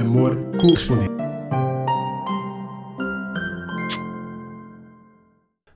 Amor 0.00 0.34
Correspondido. 0.58 1.14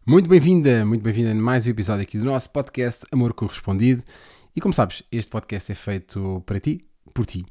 Muito 0.07 0.31
bem-vinda, 0.31 0.83
muito 0.87 1.03
bem-vinda 1.03 1.33
a 1.33 1.35
mais 1.35 1.67
um 1.67 1.71
episódio 1.71 2.05
aqui 2.05 2.17
do 2.17 2.25
nosso 2.25 2.49
podcast 2.49 3.05
Amor 3.13 3.35
Correspondido. 3.35 4.03
E 4.57 4.63
como 4.63 4.73
sabes, 4.73 5.03
este 5.13 5.31
podcast 5.31 5.71
é 5.71 5.75
feito 5.75 6.43
para 6.47 6.59
ti, 6.59 6.87
por 7.13 7.27
ti. 7.27 7.45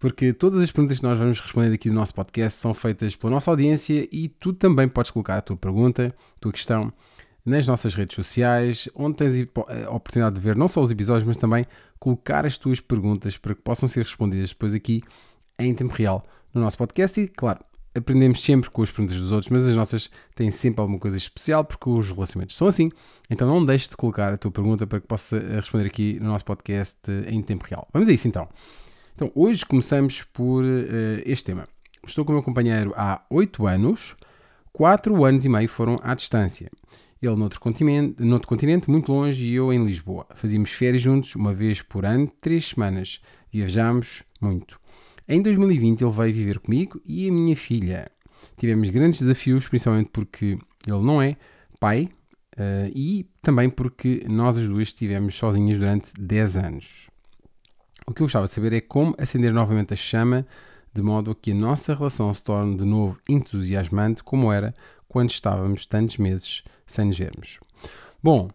Porque 0.00 0.32
todas 0.32 0.62
as 0.62 0.70
perguntas 0.70 0.98
que 0.98 1.04
nós 1.04 1.18
vamos 1.18 1.40
responder 1.40 1.74
aqui 1.74 1.90
do 1.90 1.94
nosso 1.94 2.14
podcast 2.14 2.58
são 2.58 2.72
feitas 2.72 3.14
pela 3.14 3.34
nossa 3.34 3.50
audiência 3.50 4.08
e 4.10 4.28
tu 4.28 4.54
também 4.54 4.88
podes 4.88 5.10
colocar 5.10 5.36
a 5.36 5.42
tua 5.42 5.58
pergunta, 5.58 6.06
a 6.06 6.40
tua 6.40 6.52
questão 6.52 6.90
nas 7.44 7.66
nossas 7.66 7.94
redes 7.94 8.16
sociais, 8.16 8.88
onde 8.94 9.18
tens 9.18 9.46
a 9.86 9.90
oportunidade 9.90 10.36
de 10.36 10.40
ver 10.40 10.56
não 10.56 10.68
só 10.68 10.80
os 10.80 10.90
episódios, 10.90 11.28
mas 11.28 11.36
também 11.36 11.66
colocar 11.98 12.46
as 12.46 12.56
tuas 12.56 12.80
perguntas 12.80 13.36
para 13.36 13.54
que 13.54 13.60
possam 13.60 13.86
ser 13.86 14.04
respondidas 14.04 14.48
depois 14.48 14.74
aqui 14.74 15.02
em 15.58 15.74
tempo 15.74 15.94
real 15.94 16.24
no 16.52 16.60
nosso 16.60 16.76
podcast. 16.76 17.20
E, 17.20 17.28
claro, 17.28 17.60
aprendemos 17.94 18.42
sempre 18.42 18.70
com 18.70 18.82
as 18.82 18.90
perguntas 18.90 19.20
dos 19.20 19.30
outros, 19.30 19.50
mas 19.50 19.68
as 19.68 19.76
nossas 19.76 20.10
têm 20.34 20.50
sempre 20.50 20.80
alguma 20.80 20.98
coisa 20.98 21.16
especial 21.16 21.64
porque 21.64 21.88
os 21.88 22.10
relacionamentos 22.10 22.56
são 22.56 22.66
assim. 22.66 22.90
Então 23.30 23.48
não 23.48 23.64
deixes 23.64 23.88
de 23.88 23.96
colocar 23.96 24.32
a 24.32 24.36
tua 24.36 24.50
pergunta 24.50 24.86
para 24.86 25.00
que 25.00 25.06
possa 25.06 25.38
responder 25.38 25.86
aqui 25.86 26.18
no 26.20 26.26
nosso 26.26 26.44
podcast 26.44 26.98
em 27.28 27.40
tempo 27.42 27.66
real. 27.68 27.86
Vamos 27.92 28.08
a 28.08 28.12
isso 28.12 28.26
então. 28.26 28.48
Então, 29.14 29.30
hoje 29.32 29.64
começamos 29.64 30.24
por 30.24 30.64
uh, 30.64 31.22
este 31.24 31.44
tema. 31.44 31.68
Estou 32.04 32.24
com 32.24 32.32
o 32.32 32.34
meu 32.34 32.42
companheiro 32.42 32.92
há 32.96 33.22
8 33.30 33.66
anos, 33.66 34.16
4 34.72 35.24
anos 35.24 35.44
e 35.44 35.48
meio 35.48 35.68
foram 35.68 36.00
à 36.02 36.14
distância. 36.14 36.68
Ele 37.22 37.36
noutro 37.36 37.60
continente, 37.60 38.22
noutro 38.22 38.48
continente, 38.48 38.90
muito 38.90 39.10
longe, 39.12 39.46
e 39.46 39.54
eu 39.54 39.72
em 39.72 39.84
Lisboa. 39.84 40.26
Fazíamos 40.34 40.72
férias 40.72 41.00
juntos, 41.00 41.36
uma 41.36 41.54
vez 41.54 41.80
por 41.80 42.04
ano, 42.04 42.30
três 42.40 42.70
semanas. 42.70 43.20
Viajámos 43.52 44.24
muito. 44.40 44.78
Em 45.26 45.40
2020 45.40 46.02
ele 46.02 46.10
veio 46.10 46.34
viver 46.34 46.58
comigo 46.58 47.00
e 47.04 47.28
a 47.28 47.32
minha 47.32 47.56
filha. 47.56 48.10
Tivemos 48.56 48.90
grandes 48.90 49.20
desafios, 49.20 49.66
principalmente 49.66 50.10
porque 50.12 50.58
ele 50.86 51.02
não 51.02 51.22
é 51.22 51.36
pai 51.80 52.10
uh, 52.56 52.90
e 52.94 53.26
também 53.40 53.70
porque 53.70 54.24
nós 54.28 54.58
as 54.58 54.68
duas 54.68 54.88
estivemos 54.88 55.34
sozinhas 55.34 55.78
durante 55.78 56.12
10 56.18 56.56
anos. 56.56 57.10
O 58.06 58.12
que 58.12 58.20
eu 58.20 58.26
gostava 58.26 58.46
de 58.46 58.52
saber 58.52 58.74
é 58.74 58.80
como 58.82 59.14
acender 59.18 59.52
novamente 59.52 59.94
a 59.94 59.96
chama 59.96 60.46
de 60.92 61.02
modo 61.02 61.30
a 61.30 61.34
que 61.34 61.52
a 61.52 61.54
nossa 61.54 61.94
relação 61.94 62.32
se 62.32 62.44
torne 62.44 62.76
de 62.76 62.84
novo 62.84 63.18
entusiasmante 63.28 64.22
como 64.22 64.52
era 64.52 64.74
quando 65.08 65.30
estávamos 65.30 65.86
tantos 65.86 66.18
meses 66.18 66.62
sem 66.86 67.06
nos 67.06 67.18
vermos. 67.18 67.58
Bom, 68.22 68.50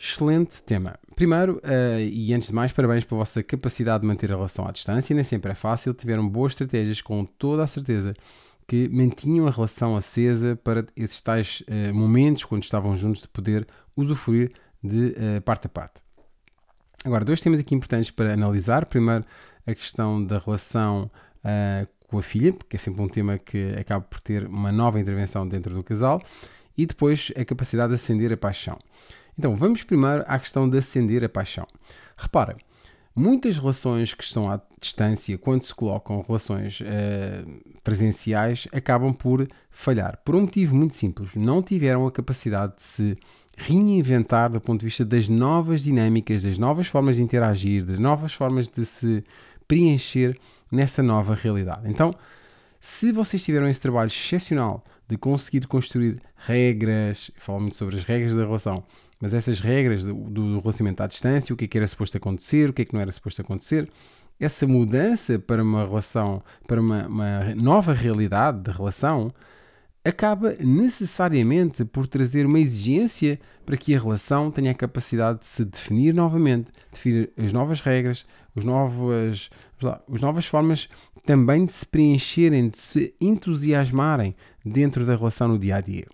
excelente 0.00 0.62
tema. 0.62 0.98
Primeiro, 1.14 1.58
uh, 1.58 2.00
e 2.00 2.32
antes 2.32 2.48
de 2.48 2.54
mais, 2.54 2.72
parabéns 2.72 3.04
pela 3.04 3.18
vossa 3.18 3.42
capacidade 3.42 4.00
de 4.00 4.06
manter 4.06 4.32
a 4.32 4.36
relação 4.36 4.66
à 4.66 4.72
distância. 4.72 5.14
Nem 5.14 5.22
sempre 5.22 5.52
é 5.52 5.54
fácil. 5.54 5.92
Tiveram 5.92 6.26
boas 6.26 6.52
estratégias, 6.52 7.02
com 7.02 7.24
toda 7.26 7.62
a 7.62 7.66
certeza, 7.66 8.14
que 8.66 8.88
mantinham 8.88 9.46
a 9.46 9.50
relação 9.50 9.94
acesa 9.94 10.58
para 10.64 10.86
esses 10.96 11.20
tais 11.20 11.62
uh, 11.68 11.94
momentos, 11.94 12.44
quando 12.44 12.62
estavam 12.62 12.96
juntos, 12.96 13.22
de 13.22 13.28
poder 13.28 13.66
usufruir 13.94 14.52
de 14.82 15.08
uh, 15.08 15.42
parte 15.42 15.66
a 15.66 15.70
parte. 15.70 16.00
Agora, 17.04 17.24
dois 17.24 17.40
temas 17.40 17.60
aqui 17.60 17.74
importantes 17.74 18.10
para 18.10 18.32
analisar. 18.32 18.86
Primeiro, 18.86 19.24
a 19.66 19.74
questão 19.74 20.24
da 20.24 20.38
relação 20.38 21.10
com 22.06 22.18
a 22.18 22.22
filha, 22.22 22.52
porque 22.52 22.76
é 22.76 22.78
sempre 22.78 23.00
um 23.00 23.08
tema 23.08 23.38
que 23.38 23.72
acaba 23.78 24.04
por 24.04 24.20
ter 24.20 24.46
uma 24.46 24.70
nova 24.70 25.00
intervenção 25.00 25.48
dentro 25.48 25.74
do 25.74 25.82
casal. 25.82 26.20
E 26.76 26.84
depois, 26.84 27.32
a 27.38 27.44
capacidade 27.44 27.88
de 27.88 27.94
acender 27.94 28.30
a 28.32 28.36
paixão. 28.36 28.78
Então, 29.38 29.56
vamos 29.56 29.82
primeiro 29.82 30.24
à 30.26 30.38
questão 30.38 30.68
de 30.68 30.78
acender 30.78 31.24
a 31.24 31.28
paixão. 31.28 31.66
Repara, 32.16 32.56
muitas 33.14 33.58
relações 33.58 34.14
que 34.14 34.22
estão 34.22 34.50
à 34.50 34.60
distância, 34.80 35.36
quando 35.38 35.62
se 35.62 35.74
colocam 35.74 36.24
relações 36.26 36.80
uh, 36.80 37.74
presenciais, 37.82 38.68
acabam 38.72 39.12
por 39.12 39.48
falhar. 39.70 40.18
Por 40.24 40.34
um 40.34 40.42
motivo 40.42 40.76
muito 40.76 40.94
simples: 40.94 41.34
não 41.34 41.62
tiveram 41.62 42.06
a 42.06 42.12
capacidade 42.12 42.76
de 42.76 42.82
se 42.82 43.18
reinventar 43.56 44.50
do 44.50 44.60
ponto 44.60 44.80
de 44.80 44.86
vista 44.86 45.04
das 45.04 45.28
novas 45.28 45.82
dinâmicas, 45.82 46.44
das 46.44 46.56
novas 46.56 46.86
formas 46.86 47.16
de 47.16 47.22
interagir, 47.22 47.84
das 47.84 47.98
novas 47.98 48.32
formas 48.32 48.68
de 48.68 48.86
se 48.86 49.22
preencher 49.68 50.38
nesta 50.70 51.02
nova 51.02 51.34
realidade. 51.34 51.82
Então, 51.88 52.10
se 52.80 53.12
vocês 53.12 53.44
tiveram 53.44 53.68
esse 53.68 53.80
trabalho 53.80 54.08
excepcional 54.08 54.82
de 55.06 55.16
conseguir 55.16 55.66
construir 55.66 56.22
regras, 56.36 57.30
falo 57.36 57.60
muito 57.60 57.76
sobre 57.76 57.96
as 57.96 58.04
regras 58.04 58.34
da 58.34 58.44
relação, 58.44 58.82
mas 59.20 59.34
essas 59.34 59.60
regras 59.60 60.02
do, 60.04 60.14
do 60.14 60.60
relacionamento 60.60 61.02
à 61.02 61.06
distância, 61.06 61.52
o 61.52 61.56
que 61.56 61.66
é 61.66 61.68
que 61.68 61.76
era 61.76 61.86
suposto 61.86 62.16
acontecer, 62.16 62.70
o 62.70 62.72
que 62.72 62.82
é 62.82 62.84
que 62.84 62.94
não 62.94 63.00
era 63.00 63.12
suposto 63.12 63.42
acontecer, 63.42 63.88
essa 64.38 64.66
mudança 64.66 65.38
para 65.38 65.62
uma 65.62 65.84
relação, 65.84 66.42
para 66.66 66.80
uma, 66.80 67.06
uma 67.06 67.54
nova 67.54 67.92
realidade 67.92 68.62
de 68.62 68.70
relação, 68.70 69.30
acaba 70.02 70.56
necessariamente 70.58 71.84
por 71.84 72.06
trazer 72.06 72.46
uma 72.46 72.58
exigência 72.58 73.38
para 73.66 73.76
que 73.76 73.94
a 73.94 74.00
relação 74.00 74.50
tenha 74.50 74.70
a 74.70 74.74
capacidade 74.74 75.40
de 75.40 75.46
se 75.46 75.62
definir 75.62 76.14
novamente, 76.14 76.70
definir 76.90 77.30
as 77.36 77.52
novas 77.52 77.82
regras, 77.82 78.24
as 78.56 78.64
novas, 78.64 79.50
as 80.10 80.20
novas 80.20 80.46
formas 80.46 80.88
também 81.24 81.66
de 81.66 81.72
se 81.72 81.84
preencherem, 81.84 82.70
de 82.70 82.78
se 82.78 83.14
entusiasmarem 83.20 84.34
dentro 84.64 85.04
da 85.04 85.14
relação 85.14 85.48
no 85.48 85.58
dia 85.58 85.76
a 85.76 85.80
dia. 85.82 86.06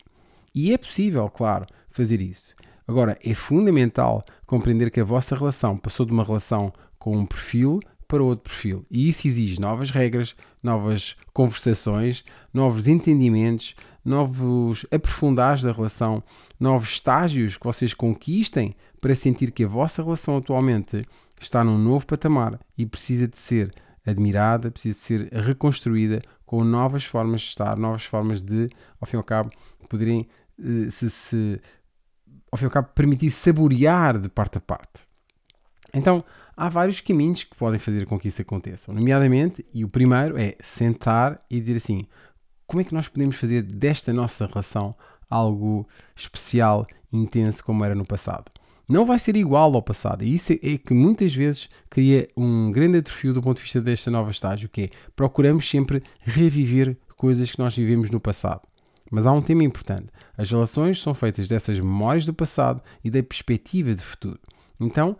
E 0.53 0.73
é 0.73 0.79
possível, 0.79 1.29
claro, 1.31 1.67
fazer 1.89 2.21
isso. 2.21 2.57
Agora, 2.87 3.19
é 3.25 3.35
fundamental 3.35 4.25
compreender 4.47 4.91
que 4.91 5.01
a 5.01 5.05
vossa 5.05 5.35
relação 5.35 5.77
passou 5.77 6.07
de 6.07 6.13
uma 6.13 6.25
relação 6.25 6.73
com 6.99 7.17
um 7.17 7.27
perfil 7.27 7.81
para 8.07 8.23
outro 8.23 8.45
perfil. 8.45 8.87
E 8.91 9.09
isso 9.09 9.27
exige 9.27 9.61
novas 9.61 9.91
regras, 9.91 10.37
novas 10.63 11.17
conversações, 11.33 12.25
novos 12.55 12.87
entendimentos, 12.87 13.75
novos 14.05 14.87
aprofundares 14.91 15.63
da 15.63 15.73
relação, 15.73 16.23
novos 16.61 16.91
estágios 16.91 17.57
que 17.57 17.67
vocês 17.67 17.93
conquistem 17.93 18.77
para 19.01 19.15
sentir 19.15 19.51
que 19.51 19.65
a 19.65 19.69
vossa 19.69 20.03
relação 20.03 20.37
atualmente 20.37 21.05
está 21.41 21.65
num 21.65 21.79
novo 21.79 22.07
patamar 22.07 22.59
e 22.79 22.87
precisa 22.87 23.27
de 23.27 23.37
ser 23.37 23.75
admirada, 24.07 24.71
precisa 24.71 24.95
de 24.95 25.01
ser 25.01 25.33
reconstruída 25.33 26.23
com 26.45 26.63
novas 26.63 27.05
formas 27.05 27.41
de 27.41 27.49
estar, 27.49 27.77
novas 27.77 28.05
formas 28.05 28.41
de, 28.41 28.71
ao 29.01 29.07
fim 29.07 29.17
e 29.17 29.19
ao 29.19 29.25
cabo, 29.25 29.51
poderem 29.89 30.29
eh, 30.59 30.89
se, 30.91 31.11
se 31.11 31.61
ao 32.57 32.59
fim 32.59 32.65
e 32.65 32.67
ao 32.67 32.73
cabo, 32.73 32.89
permitir 32.95 33.31
saborear 33.31 34.19
de 34.19 34.29
parte 34.29 34.59
a 34.59 34.61
parte. 34.61 35.07
Então, 35.95 36.25
há 36.57 36.69
vários 36.69 37.01
caminhos 37.01 37.45
que 37.45 37.55
podem 37.55 37.79
fazer 37.79 38.07
com 38.07 38.19
que 38.19 38.29
isso 38.29 38.43
aconteça, 38.43 38.93
nomeadamente, 38.93 39.65
e 39.73 39.85
o 39.85 39.89
primeiro 39.89 40.39
é 40.39 40.57
sentar 40.61 41.39
e 41.51 41.61
dizer 41.61 41.77
assim: 41.77 42.07
como 42.67 42.81
é 42.81 42.85
que 42.85 42.95
nós 42.95 43.09
podemos 43.09 43.37
fazer 43.37 43.63
desta 43.63 44.13
nossa 44.13 44.47
relação 44.47 44.95
algo 45.29 45.89
especial, 46.15 46.87
intenso, 47.13 47.65
como 47.65 47.85
era 47.85 47.95
no 47.95 48.05
passado? 48.05 48.51
Não 48.89 49.05
vai 49.05 49.19
ser 49.19 49.37
igual 49.37 49.75
ao 49.75 49.83
passado, 49.83 50.23
e 50.23 50.33
isso 50.33 50.53
é 50.53 50.79
que 50.79 50.95
muitas 50.95 51.35
vezes 51.35 51.69
cria 51.91 52.29
um 52.37 52.71
grande 52.71 52.99
atrofio 52.99 53.35
do 53.35 53.43
ponto 53.43 53.57
de 53.57 53.65
vista 53.65 53.81
desta 53.81 54.11
nova 54.11 54.31
estágio, 54.31 54.69
que 54.69 54.83
é 54.83 54.91
procuramos 55.15 55.69
sempre 55.69 56.03
reviver 56.21 56.97
coisas 57.17 57.51
que 57.51 57.59
nós 57.59 57.75
vivemos 57.75 58.11
no 58.11 58.21
passado. 58.21 58.63
Mas 59.11 59.27
há 59.27 59.33
um 59.33 59.43
tema 59.43 59.65
importante. 59.65 60.09
As 60.37 60.51
relações 60.51 61.01
são 61.01 61.15
feitas 61.15 61.49
dessas 61.49 61.79
memórias 61.79 62.27
do 62.27 62.35
passado 62.35 62.83
e 63.05 63.11
da 63.11 63.23
perspectiva 63.23 63.95
de 63.95 64.03
futuro. 64.03 64.39
Então, 64.81 65.17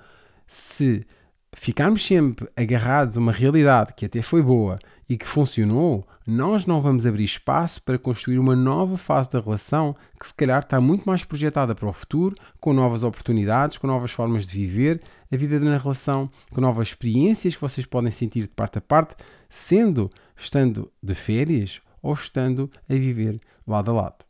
se 0.47 1.07
ficarmos 1.53 2.05
sempre 2.05 2.49
agarrados 2.57 3.17
a 3.17 3.21
uma 3.21 3.33
realidade 3.33 3.95
que 3.97 4.05
até 4.05 4.21
foi 4.21 4.43
boa 4.43 4.79
e 5.09 5.17
que 5.17 5.27
funcionou, 5.27 6.07
nós 6.27 6.67
não 6.67 6.83
vamos 6.83 7.07
abrir 7.07 7.25
espaço 7.25 7.83
para 7.83 7.99
construir 7.99 8.39
uma 8.39 8.57
nova 8.57 8.97
fase 8.97 9.31
da 9.31 9.41
relação 9.41 9.95
que 10.19 10.27
se 10.27 10.35
calhar 10.35 10.61
está 10.61 10.81
muito 10.81 11.05
mais 11.05 11.25
projetada 11.25 11.75
para 11.75 11.89
o 11.89 11.93
futuro, 11.93 12.35
com 12.61 12.73
novas 12.73 13.03
oportunidades, 13.03 13.79
com 13.79 13.87
novas 13.87 14.11
formas 14.11 14.47
de 14.47 14.59
viver 14.59 15.01
a 15.33 15.37
vida 15.37 15.61
na 15.61 15.79
relação, 15.79 16.29
com 16.51 16.61
novas 16.61 16.89
experiências 16.89 17.55
que 17.55 17.61
vocês 17.61 17.87
podem 17.87 18.11
sentir 18.11 18.43
de 18.43 18.49
parte 18.49 18.79
a 18.79 18.81
parte, 18.81 19.15
sendo 19.49 20.11
estando 20.37 20.91
de 21.01 21.15
férias 21.15 21.81
ou 22.03 22.13
estando 22.13 22.71
a 22.89 22.95
viver 22.95 23.41
lado 23.67 23.91
a 23.91 23.95
lado. 23.95 24.25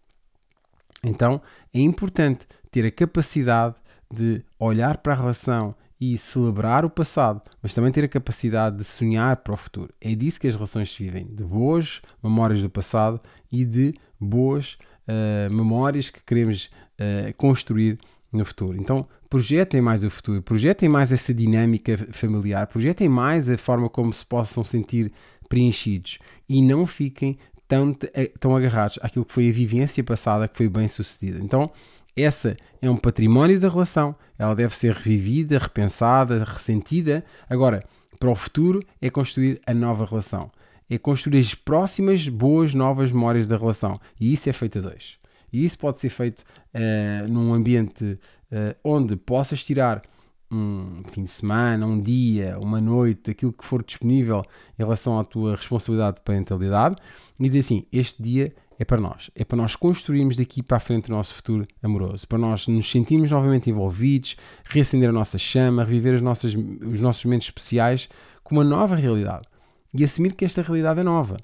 Então 1.03 1.41
é 1.73 1.81
importante 1.81 2.47
ter 2.71 2.85
a 2.85 2.91
capacidade 2.91 3.75
de 4.13 4.43
olhar 4.59 4.99
para 4.99 5.13
a 5.13 5.17
relação 5.17 5.75
e 6.01 6.19
celebrar 6.19 6.85
o 6.85 6.91
passado, 6.91 7.41
mas 7.63 7.75
também 7.75 7.91
ter 7.91 8.05
a 8.05 8.09
capacidade 8.09 8.77
de 8.77 8.85
sonhar 8.85 9.37
para 9.37 9.55
o 9.55 9.57
futuro. 9.57 9.93
É 10.01 10.15
disso 10.15 10.39
que 10.39 10.47
as 10.47 10.55
relações 10.55 10.93
se 10.93 11.03
vivem, 11.03 11.27
de 11.27 11.43
boas 11.43 12.03
memórias 12.23 12.63
do 12.63 12.69
passado 12.69 13.21
e 13.51 13.65
de 13.65 13.95
boas 14.21 14.77
uh, 15.09 15.51
memórias 15.51 16.11
que 16.11 16.23
queremos 16.23 16.71
uh, 17.01 17.33
construir 17.37 17.99
no 18.31 18.45
futuro. 18.45 18.79
Então, 18.79 19.07
projetem 19.31 19.81
mais 19.81 20.05
o 20.05 20.11
futuro, 20.11 20.43
projetem 20.43 20.89
mais 20.89 21.13
essa 21.13 21.33
dinâmica 21.33 21.97
familiar, 22.13 22.67
projetem 22.67 23.09
mais 23.09 23.49
a 23.49 23.57
forma 23.57 23.89
como 23.89 24.13
se 24.13 24.25
possam 24.25 24.65
sentir 24.65 25.11
preenchidos 25.49 26.19
e 26.49 26.61
não 26.61 26.87
fiquem 26.87 27.39
tão, 27.69 27.97
tão 28.39 28.57
agarrados 28.57 28.99
àquilo 29.03 29.25
que 29.25 29.33
foi 29.33 29.49
a 29.49 29.53
vivência 29.53 30.03
passada 30.05 30.49
que 30.49 30.57
foi 30.57 30.69
bem 30.69 30.89
sucedida. 30.89 31.39
Então, 31.43 31.71
essa 32.17 32.57
é 32.81 32.89
um 32.89 32.97
património 32.97 33.61
da 33.61 33.69
relação, 33.69 34.15
ela 34.39 34.55
deve 34.55 34.75
ser 34.77 34.93
revivida, 34.93 35.59
repensada, 35.59 36.43
ressentida. 36.45 37.25
Agora, 37.49 37.85
para 38.19 38.31
o 38.31 38.35
futuro 38.35 38.81
é 39.01 39.11
construir 39.11 39.61
a 39.67 39.75
nova 39.75 40.07
relação. 40.07 40.51
é 40.89 40.97
construir 40.97 41.41
as 41.41 41.55
próximas 41.55 42.29
boas 42.29 42.73
novas 42.73 43.11
memórias 43.11 43.47
da 43.47 43.57
relação. 43.57 44.01
E 44.21 44.33
isso 44.33 44.49
é 44.49 44.53
feito 44.53 44.79
a 44.79 44.83
dois. 44.83 45.19
E 45.53 45.65
isso 45.65 45.79
pode 45.79 45.99
ser 45.99 46.11
feito 46.11 46.41
uh, 46.41 47.29
num 47.29 47.53
ambiente 47.53 48.05
uh, 48.05 48.77
onde 48.85 49.17
possas 49.17 49.65
tirar 49.65 50.03
um 50.51 51.03
fim 51.11 51.25
de 51.25 51.31
semana, 51.31 51.87
um 51.87 52.01
dia, 52.01 52.59
uma 52.61 52.81
noite, 52.81 53.31
aquilo 53.31 53.53
que 53.53 53.65
for 53.65 53.85
disponível 53.85 54.45
em 54.79 54.83
relação 54.83 55.19
à 55.19 55.25
tua 55.25 55.57
responsabilidade 55.57 56.17
de 56.17 56.23
parentalidade 56.23 56.97
e 57.39 57.49
dizer 57.49 57.59
assim: 57.61 57.87
este 57.93 58.23
dia 58.23 58.55
é 58.79 58.85
para 58.85 59.01
nós. 59.01 59.31
É 59.35 59.45
para 59.45 59.57
nós 59.57 59.75
construirmos 59.75 60.37
daqui 60.37 60.63
para 60.63 60.77
a 60.77 60.81
frente 60.81 61.11
o 61.11 61.13
nosso 61.15 61.35
futuro 61.35 61.67
amoroso. 61.83 62.27
Para 62.29 62.39
nós 62.39 62.67
nos 62.69 62.91
sentirmos 62.91 63.31
novamente 63.31 63.71
envolvidos, 63.71 64.37
reacender 64.65 65.09
a 65.09 65.13
nossa 65.13 65.39
chama, 65.39 65.85
reviver 65.85 66.15
as 66.15 66.23
nossas, 66.23 66.55
os 66.55 67.01
nossos 67.01 67.25
momentos 67.25 67.47
especiais 67.47 68.09
com 68.45 68.55
uma 68.55 68.65
nova 68.65 68.95
realidade. 68.95 69.47
E 69.95 70.05
assumir 70.05 70.35
que 70.35 70.45
esta 70.45 70.63
realidade 70.63 71.01
é 71.01 71.03
nova. 71.03 71.37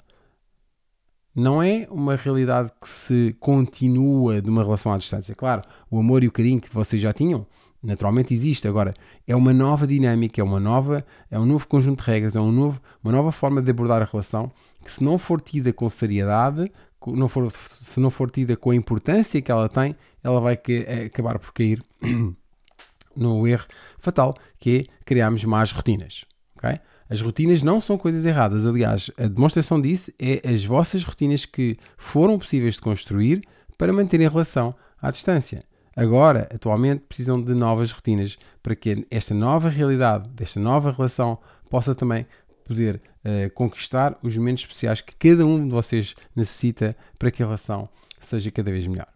Não 1.35 1.63
é 1.63 1.87
uma 1.89 2.15
realidade 2.15 2.71
que 2.79 2.87
se 2.87 3.35
continua 3.39 4.39
de 4.39 4.49
uma 4.49 4.63
relação 4.63 4.93
à 4.93 4.97
distância. 4.97 5.33
Claro, 5.33 5.63
o 5.89 5.99
amor 5.99 6.23
e 6.23 6.27
o 6.27 6.31
carinho 6.31 6.61
que 6.61 6.71
vocês 6.71 7.01
já 7.01 7.11
tinham, 7.11 7.47
naturalmente 7.83 8.33
existe. 8.33 8.67
Agora, 8.67 8.93
é 9.27 9.35
uma 9.35 9.53
nova 9.53 9.85
dinâmica, 9.85 10.39
é 10.39 10.43
uma 10.43 10.59
nova, 10.59 11.05
é 11.29 11.39
um 11.39 11.45
novo 11.45 11.67
conjunto 11.67 12.03
de 12.03 12.09
regras, 12.09 12.35
é 12.35 12.41
um 12.41 12.51
novo, 12.51 12.81
uma 13.03 13.11
nova 13.11 13.31
forma 13.31 13.61
de 13.61 13.69
abordar 13.69 14.01
a 14.01 14.05
relação 14.05 14.51
que 14.83 14.91
se 14.91 15.03
não 15.03 15.17
for 15.17 15.41
tida 15.41 15.71
com 15.71 15.89
seriedade, 15.89 16.71
não 17.05 17.27
for, 17.27 17.51
se 17.51 17.99
não 17.99 18.09
for 18.09 18.29
tida 18.29 18.55
com 18.55 18.71
a 18.71 18.75
importância 18.75 19.41
que 19.41 19.51
ela 19.51 19.67
tem, 19.67 19.95
ela 20.23 20.39
vai 20.39 20.55
que, 20.55 20.85
é, 20.87 21.05
acabar 21.05 21.37
por 21.39 21.51
cair 21.53 21.81
no 23.15 23.47
erro 23.47 23.65
fatal, 23.99 24.33
que 24.59 24.89
é 24.89 25.03
criarmos 25.05 25.43
más 25.45 25.71
rotinas. 25.71 26.25
Okay? 26.57 26.75
As 27.09 27.21
rotinas 27.21 27.61
não 27.61 27.79
são 27.81 27.97
coisas 27.97 28.25
erradas. 28.25 28.65
Aliás, 28.65 29.11
a 29.17 29.27
demonstração 29.27 29.79
disso 29.79 30.11
é 30.19 30.41
as 30.49 30.63
vossas 30.63 31.03
rotinas 31.03 31.45
que 31.45 31.77
foram 31.97 32.39
possíveis 32.39 32.75
de 32.75 32.81
construir 32.81 33.41
para 33.77 33.93
manterem 33.93 34.25
a 34.25 34.29
relação 34.29 34.73
à 35.01 35.11
distância. 35.11 35.63
Agora, 35.95 36.49
atualmente, 36.53 37.03
precisam 37.07 37.41
de 37.41 37.53
novas 37.53 37.91
rotinas 37.91 38.37
para 38.61 38.75
que 38.75 39.05
esta 39.11 39.33
nova 39.33 39.69
realidade, 39.69 40.29
desta 40.29 40.59
nova 40.59 40.91
relação, 40.91 41.37
possa 41.69 41.93
também 41.93 42.25
poder 42.63 43.01
uh, 43.25 43.49
conquistar 43.53 44.17
os 44.23 44.35
momentos 44.37 44.63
especiais 44.63 45.01
que 45.01 45.13
cada 45.15 45.45
um 45.45 45.67
de 45.67 45.73
vocês 45.73 46.15
necessita 46.35 46.95
para 47.19 47.29
que 47.29 47.43
a 47.43 47.45
relação 47.45 47.87
seja 48.19 48.49
cada 48.51 48.71
vez 48.71 48.87
melhor. 48.87 49.07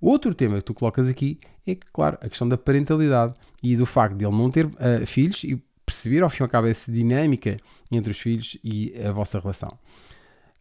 Outro 0.00 0.34
tema 0.34 0.56
que 0.56 0.64
tu 0.64 0.74
colocas 0.74 1.08
aqui 1.08 1.38
é, 1.66 1.76
claro, 1.92 2.18
a 2.20 2.28
questão 2.28 2.48
da 2.48 2.58
parentalidade 2.58 3.34
e 3.62 3.76
do 3.76 3.86
facto 3.86 4.16
de 4.16 4.24
ele 4.24 4.36
não 4.36 4.50
ter 4.50 4.66
uh, 4.66 5.06
filhos 5.06 5.44
e 5.44 5.62
perceber 5.84 6.22
ao 6.22 6.30
fim 6.30 6.42
e 6.42 6.44
ao 6.44 6.48
cabo 6.48 6.66
essa 6.66 6.90
dinâmica 6.90 7.56
entre 7.90 8.10
os 8.10 8.18
filhos 8.18 8.58
e 8.62 8.92
a 9.04 9.12
vossa 9.12 9.38
relação. 9.38 9.78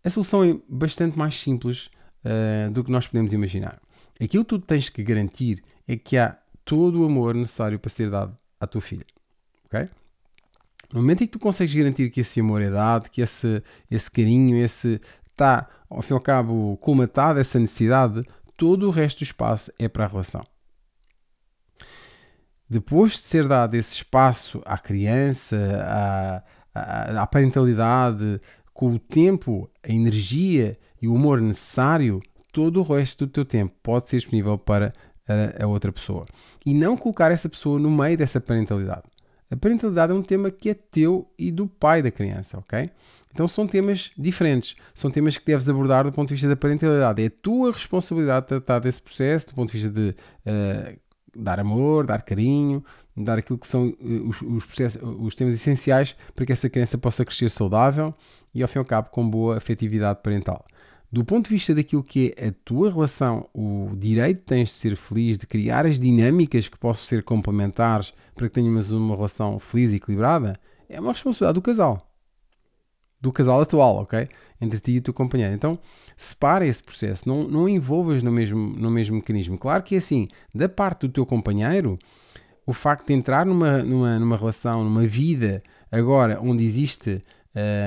A 0.04 0.10
solução 0.10 0.44
é 0.44 0.58
bastante 0.70 1.18
mais 1.18 1.40
simples 1.40 1.90
uh, 2.24 2.72
do 2.72 2.84
que 2.84 2.92
nós 2.92 3.08
podemos 3.08 3.34
imaginar. 3.34 3.80
Aquilo 4.22 4.44
que 4.44 4.50
tu 4.50 4.60
tens 4.60 4.90
que 4.90 5.04
garantir 5.04 5.64
é 5.88 5.98
que 5.98 6.18
há 6.18 6.38
todo 6.64 7.02
o 7.02 7.06
amor 7.06 7.36
necessário 7.36 7.80
para 7.80 7.90
ser 7.90 8.10
dado 8.10 8.36
à 8.60 8.66
tua 8.66 8.82
filha. 8.82 9.06
ok? 9.66 9.90
No 10.94 11.02
momento 11.02 11.24
em 11.24 11.28
que 11.28 11.34
tu 11.34 11.40
consegues 11.40 11.74
garantir 11.74 12.10
que 12.10 12.22
esse 12.22 12.40
amor 12.40 12.62
é 12.62 12.70
dado, 12.70 13.10
que 13.10 13.22
esse, 13.22 13.62
esse 13.90 14.10
carinho, 14.10 14.56
esse 14.58 15.02
está, 15.30 15.68
ao 15.90 16.02
fim 16.02 16.14
e 16.14 16.16
ao 16.16 16.22
cabo, 16.22 16.78
colmatado, 16.78 17.40
essa 17.40 17.60
necessidade, 17.60 18.24
todo 18.56 18.88
o 18.88 18.92
resto 18.92 19.20
do 19.20 19.24
espaço 19.24 19.72
é 19.78 19.90
para 19.90 20.06
a 20.06 20.08
relação. 20.08 20.46
Depois 22.70 23.14
de 23.14 23.20
ser 23.20 23.48
dado 23.48 23.76
esse 23.76 23.96
espaço 23.96 24.62
à 24.66 24.78
criança, 24.78 25.58
à, 25.84 26.44
à, 26.74 27.22
à 27.22 27.28
parentalidade, 27.28 28.42
com 28.74 28.94
o 28.94 29.00
tempo, 29.00 29.70
a 29.84 29.92
energia 29.92 30.78
e 31.02 31.08
o 31.08 31.16
amor 31.16 31.42
necessário, 31.42 32.22
todo 32.56 32.80
o 32.80 32.84
resto 32.84 33.26
do 33.26 33.32
teu 33.34 33.44
tempo 33.44 33.74
pode 33.84 34.08
ser 34.08 34.16
disponível 34.16 34.58
para 34.58 34.94
a, 35.28 35.66
a 35.66 35.68
outra 35.68 35.92
pessoa. 35.92 36.26
E 36.66 36.74
não 36.74 36.96
colocar 36.96 37.30
essa 37.30 37.50
pessoa 37.50 37.78
no 37.78 37.92
meio 37.92 38.18
dessa 38.18 38.40
parentalidade. 38.40 39.04
A 39.52 39.58
parentalidade 39.58 40.14
é 40.14 40.16
um 40.16 40.22
tema 40.22 40.50
que 40.50 40.70
é 40.70 40.74
teu 40.74 41.30
e 41.38 41.52
do 41.52 41.68
pai 41.68 42.02
da 42.02 42.10
criança, 42.10 42.58
ok? 42.58 42.90
Então 43.34 43.46
são 43.46 43.68
temas 43.68 44.12
diferentes, 44.18 44.78
são 44.94 45.12
temas 45.12 45.38
que 45.38 45.46
deves 45.46 45.68
abordar 45.68 46.06
do 46.06 46.14
ponto 46.14 46.30
de 46.30 46.36
vista 46.36 46.48
da 46.48 46.56
parentalidade. 46.56 47.22
É 47.22 47.28
a 47.28 47.32
tua 47.42 47.74
responsabilidade 47.74 48.46
de 48.46 48.48
tratar 48.48 48.80
desse 48.80 49.02
processo, 49.02 49.50
do 49.50 49.54
ponto 49.54 49.74
de 49.74 49.78
vista 49.78 49.92
de 49.94 50.10
uh, 50.10 50.98
dar 51.36 51.60
amor, 51.60 52.06
dar 52.06 52.22
carinho, 52.22 52.82
dar 53.18 53.38
aquilo 53.38 53.60
que 53.60 53.68
são 53.68 53.90
uh, 53.90 54.30
os, 54.30 54.42
os, 54.42 54.66
processos, 54.66 55.02
os 55.04 55.36
temas 55.36 55.54
essenciais 55.56 56.16
para 56.34 56.46
que 56.46 56.54
essa 56.54 56.70
criança 56.70 56.98
possa 56.98 57.26
crescer 57.26 57.50
saudável 57.50 58.16
e 58.54 58.62
ao 58.62 58.70
fim 58.70 58.80
e 58.80 58.80
ao 58.80 58.86
cabo 58.86 59.10
com 59.10 59.30
boa 59.30 59.58
afetividade 59.58 60.22
parental 60.24 60.66
do 61.16 61.24
ponto 61.24 61.46
de 61.46 61.52
vista 61.52 61.74
daquilo 61.74 62.04
que 62.04 62.34
é 62.36 62.50
a 62.50 62.54
tua 62.66 62.92
relação, 62.92 63.48
o 63.54 63.96
direito 63.96 64.40
que 64.40 64.48
tens 64.48 64.68
de 64.68 64.74
ser 64.76 64.98
feliz, 64.98 65.38
de 65.38 65.48
criar 65.48 65.86
as 65.86 65.98
dinâmicas 65.98 66.68
que 66.68 66.78
possam 66.78 67.06
ser 67.06 67.24
complementares 67.24 68.14
para 68.36 68.50
que 68.50 68.54
tenhamos 68.54 68.92
uma 68.92 69.16
relação 69.16 69.58
feliz 69.58 69.94
e 69.94 69.96
equilibrada, 69.96 70.60
é 70.90 71.00
uma 71.00 71.14
responsabilidade 71.14 71.54
do 71.54 71.62
casal. 71.62 72.12
Do 73.22 73.32
casal 73.32 73.62
atual, 73.62 74.00
ok? 74.00 74.28
Entre 74.60 74.78
ti 74.78 74.92
e 74.92 74.98
o 74.98 75.02
teu 75.02 75.14
companheiro. 75.14 75.56
Então, 75.56 75.80
separa 76.18 76.68
esse 76.68 76.84
processo, 76.84 77.30
não, 77.30 77.48
não 77.48 77.70
envolvas 77.70 78.22
no 78.22 78.30
mesmo, 78.30 78.76
no 78.76 78.92
mesmo 78.92 79.16
mecanismo. 79.16 79.58
Claro 79.58 79.84
que 79.84 79.96
é 79.96 80.00
assim, 80.00 80.28
da 80.54 80.68
parte 80.68 81.08
do 81.08 81.14
teu 81.14 81.26
companheiro, 81.26 81.98
o 82.66 82.74
facto 82.74 83.08
de 83.08 83.14
entrar 83.14 83.46
numa, 83.46 83.78
numa, 83.78 84.20
numa 84.20 84.36
relação, 84.36 84.84
numa 84.84 85.08
vida, 85.08 85.64
agora 85.90 86.42
onde 86.42 86.66
existe 86.66 87.22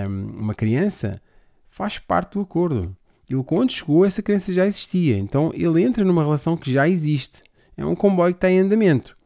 hum, 0.08 0.32
uma 0.38 0.54
criança, 0.54 1.20
faz 1.68 1.98
parte 1.98 2.32
do 2.32 2.40
acordo. 2.40 2.96
Ele, 3.30 3.42
quando 3.42 3.72
chegou, 3.72 4.04
essa 4.04 4.22
crença 4.22 4.52
já 4.52 4.66
existia. 4.66 5.18
Então, 5.18 5.50
ele 5.54 5.82
entra 5.82 6.04
numa 6.04 6.22
relação 6.22 6.56
que 6.56 6.72
já 6.72 6.88
existe. 6.88 7.42
É 7.76 7.84
um 7.84 7.94
comboio 7.94 8.32
que 8.32 8.38
está 8.38 8.50
em 8.50 8.60
andamento. 8.60 9.16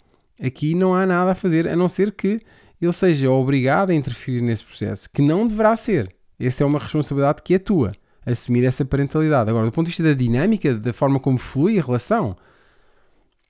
Aqui 0.42 0.74
não 0.74 0.94
há 0.94 1.06
nada 1.06 1.30
a 1.30 1.34
fazer, 1.34 1.68
a 1.68 1.76
não 1.76 1.88
ser 1.88 2.12
que 2.12 2.40
ele 2.80 2.92
seja 2.92 3.30
obrigado 3.30 3.90
a 3.90 3.94
interferir 3.94 4.42
nesse 4.42 4.64
processo, 4.64 5.08
que 5.08 5.22
não 5.22 5.46
deverá 5.46 5.76
ser. 5.76 6.12
Essa 6.38 6.64
é 6.64 6.66
uma 6.66 6.80
responsabilidade 6.80 7.40
que 7.42 7.54
é 7.54 7.58
tua, 7.58 7.92
assumir 8.26 8.64
essa 8.64 8.84
parentalidade. 8.84 9.48
Agora, 9.48 9.66
do 9.66 9.72
ponto 9.72 9.86
de 9.86 9.90
vista 9.90 10.02
da 10.02 10.14
dinâmica, 10.14 10.74
da 10.74 10.92
forma 10.92 11.20
como 11.20 11.38
flui 11.38 11.78
a 11.78 11.82
relação, 11.82 12.36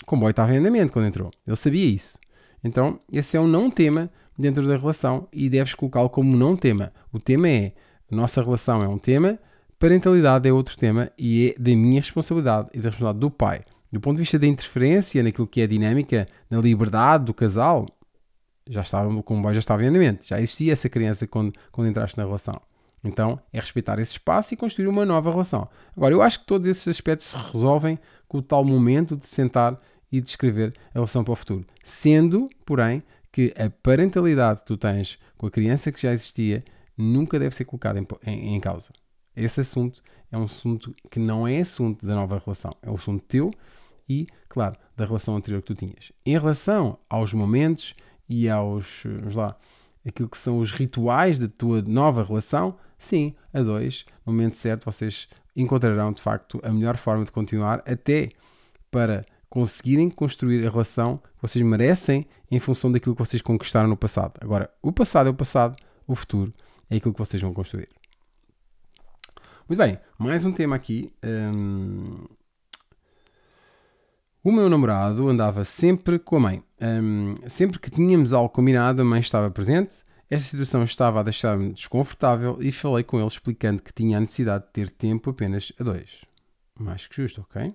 o 0.03 0.07
comboio 0.07 0.33
estava 0.33 0.53
em 0.53 0.59
andamento 0.59 0.93
quando 0.93 1.07
entrou. 1.07 1.31
Ele 1.47 1.57
sabia 1.57 1.87
isso. 1.87 2.19
Então, 2.63 3.01
esse 3.11 3.37
é 3.37 3.41
um 3.41 3.47
não 3.47 3.71
tema 3.71 4.11
dentro 4.39 4.67
da 4.67 4.77
relação 4.77 5.27
e 5.33 5.49
deves 5.49 5.75
colocá-lo 5.75 6.11
como 6.11 6.37
não 6.37 6.55
tema. 6.55 6.93
O 7.11 7.19
tema 7.19 7.49
é: 7.49 7.73
a 8.11 8.15
nossa 8.15 8.43
relação 8.43 8.83
é 8.83 8.89
um 8.89 8.99
tema, 8.99 9.39
Parentalidade 9.83 10.49
é 10.49 10.53
outro 10.53 10.77
tema 10.77 11.11
e 11.19 11.57
é 11.59 11.61
da 11.61 11.75
minha 11.75 12.01
responsabilidade 12.01 12.69
e 12.73 12.79
da 12.79 12.91
responsabilidade 12.91 13.19
do 13.19 13.29
pai. 13.29 13.63
Do 13.91 14.01
ponto 14.01 14.15
de 14.15 14.23
vista 14.23 14.39
da 14.39 14.47
interferência 14.47 15.21
naquilo 15.25 15.45
que 15.45 15.61
é 15.61 15.65
a 15.65 15.67
dinâmica, 15.67 16.29
na 16.49 16.61
liberdade 16.61 17.25
do 17.25 17.35
casal, 17.35 17.87
já 18.71 18.83
estava, 18.83 19.13
o 19.13 19.25
comboio 19.25 19.55
já 19.55 19.59
estava 19.59 19.83
em 19.83 19.89
andamento, 19.89 20.25
já 20.25 20.41
existia 20.41 20.73
essa 20.73 20.89
criança 20.89 21.27
quando, 21.27 21.53
quando 21.73 21.89
entraste 21.89 22.17
na 22.17 22.23
relação. 22.23 22.63
Então 23.03 23.41
é 23.53 23.59
respeitar 23.59 23.99
esse 23.99 24.13
espaço 24.13 24.55
e 24.55 24.57
construir 24.57 24.87
uma 24.87 25.05
nova 25.05 25.33
relação. 25.33 25.69
Agora, 25.97 26.15
eu 26.15 26.23
acho 26.23 26.39
que 26.39 26.47
todos 26.47 26.69
esses 26.69 26.87
aspectos 26.87 27.27
se 27.27 27.37
resolvem 27.37 27.99
com 28.29 28.39
o 28.39 28.43
tal 28.43 28.65
momento 28.65 29.17
de 29.17 29.27
sentar 29.27 29.77
e 30.13 30.21
descrever 30.21 30.73
a 30.91 30.95
relação 30.95 31.25
para 31.25 31.33
o 31.33 31.37
futuro. 31.37 31.67
Sendo, 31.83 32.49
porém, 32.65 33.03
que 33.33 33.53
a 33.59 33.69
parentalidade 33.69 34.61
que 34.61 34.67
tu 34.67 34.77
tens 34.77 35.19
com 35.37 35.49
a 35.49 35.51
criança 35.51 35.91
que 35.91 36.01
já 36.01 36.13
existia 36.13 36.63
nunca 36.97 37.37
deve 37.37 37.53
ser 37.53 37.65
colocada 37.65 37.99
em, 37.99 38.07
em, 38.25 38.55
em 38.55 38.61
causa. 38.61 38.91
Esse 39.37 39.61
assunto 39.61 40.03
é 40.31 40.39
um 40.39 40.45
assunto 40.45 40.95
que 41.11 41.19
não 41.19 41.47
é 41.47 41.61
assunto 41.61 42.05
da 42.05 42.15
nova 42.15 42.41
relação, 42.45 42.73
é 42.83 42.91
um 42.91 42.95
assunto 42.95 43.23
teu 43.25 43.51
e, 44.09 44.27
claro, 44.49 44.77
da 44.97 45.05
relação 45.05 45.37
anterior 45.37 45.61
que 45.63 45.75
tu 45.75 45.75
tinhas. 45.75 46.13
Em 46.25 46.33
relação 46.33 46.99
aos 47.09 47.33
momentos 47.33 47.95
e 48.29 48.49
aos, 48.49 49.03
vamos 49.05 49.37
lá, 49.37 49.57
aquilo 50.07 50.29
que 50.29 50.39
são 50.39 50.59
os 50.59 50.73
rituais 50.73 51.39
da 51.39 51.49
tua 51.49 51.83
nova 51.83 52.23
relação, 52.23 52.77
sim, 52.99 53.35
a 53.53 53.63
dois, 53.63 54.05
no 54.25 54.33
momento 54.33 54.57
certo, 54.57 54.85
vocês 54.85 55.29
encontrarão 55.55 56.13
de 56.13 56.21
facto 56.21 56.61
a 56.63 56.71
melhor 56.71 56.97
forma 56.97 57.25
de 57.25 57.33
continuar, 57.33 57.83
até 57.87 58.31
para 58.91 59.25
conseguirem 59.49 60.09
construir 60.09 60.67
a 60.67 60.71
relação 60.71 61.19
que 61.19 61.43
vocês 61.43 61.65
merecem 61.65 62.27
em 62.51 62.59
função 62.59 62.91
daquilo 62.91 63.15
que 63.15 63.23
vocês 63.23 63.43
conquistaram 63.43 63.89
no 63.89 63.97
passado. 63.97 64.33
Agora, 64.41 64.71
o 64.81 64.91
passado 64.91 65.27
é 65.27 65.31
o 65.31 65.35
passado, 65.35 65.77
o 66.07 66.15
futuro 66.15 66.53
é 66.89 66.97
aquilo 66.97 67.13
que 67.13 67.19
vocês 67.19 67.41
vão 67.41 67.53
construir. 67.53 67.89
Muito 69.73 69.81
bem, 69.81 69.99
mais 70.19 70.45
um 70.45 70.53
tema 70.53 70.77
aqui. 70.77 71.11
Um, 71.25 72.27
o 74.45 74.53
meu 74.53 74.69
namorado 74.69 75.27
andava 75.27 75.65
sempre 75.65 76.19
com 76.19 76.37
a 76.37 76.41
mãe. 76.41 76.63
Um, 76.79 77.37
sempre 77.49 77.79
que 77.79 77.91
tínhamos 77.91 78.35
algo 78.35 78.51
combinado, 78.51 79.01
a 79.01 79.05
mãe 79.07 79.21
estava 79.21 79.51
presente. 79.51 80.03
Esta 80.29 80.51
situação 80.51 80.85
estava 80.85 81.21
a 81.21 81.23
deixar-me 81.23 81.73
desconfortável 81.73 82.59
e 82.61 82.71
falei 82.71 83.03
com 83.03 83.17
ele 83.17 83.27
explicando 83.27 83.83
que 83.83 83.95
tinha 83.95 84.19
a 84.19 84.21
necessidade 84.21 84.67
de 84.67 84.73
ter 84.73 84.91
tempo 84.91 85.31
apenas 85.31 85.73
a 85.81 85.85
dois. 85.85 86.21
Mais 86.79 87.07
que 87.07 87.23
justo, 87.23 87.41
ok? 87.41 87.75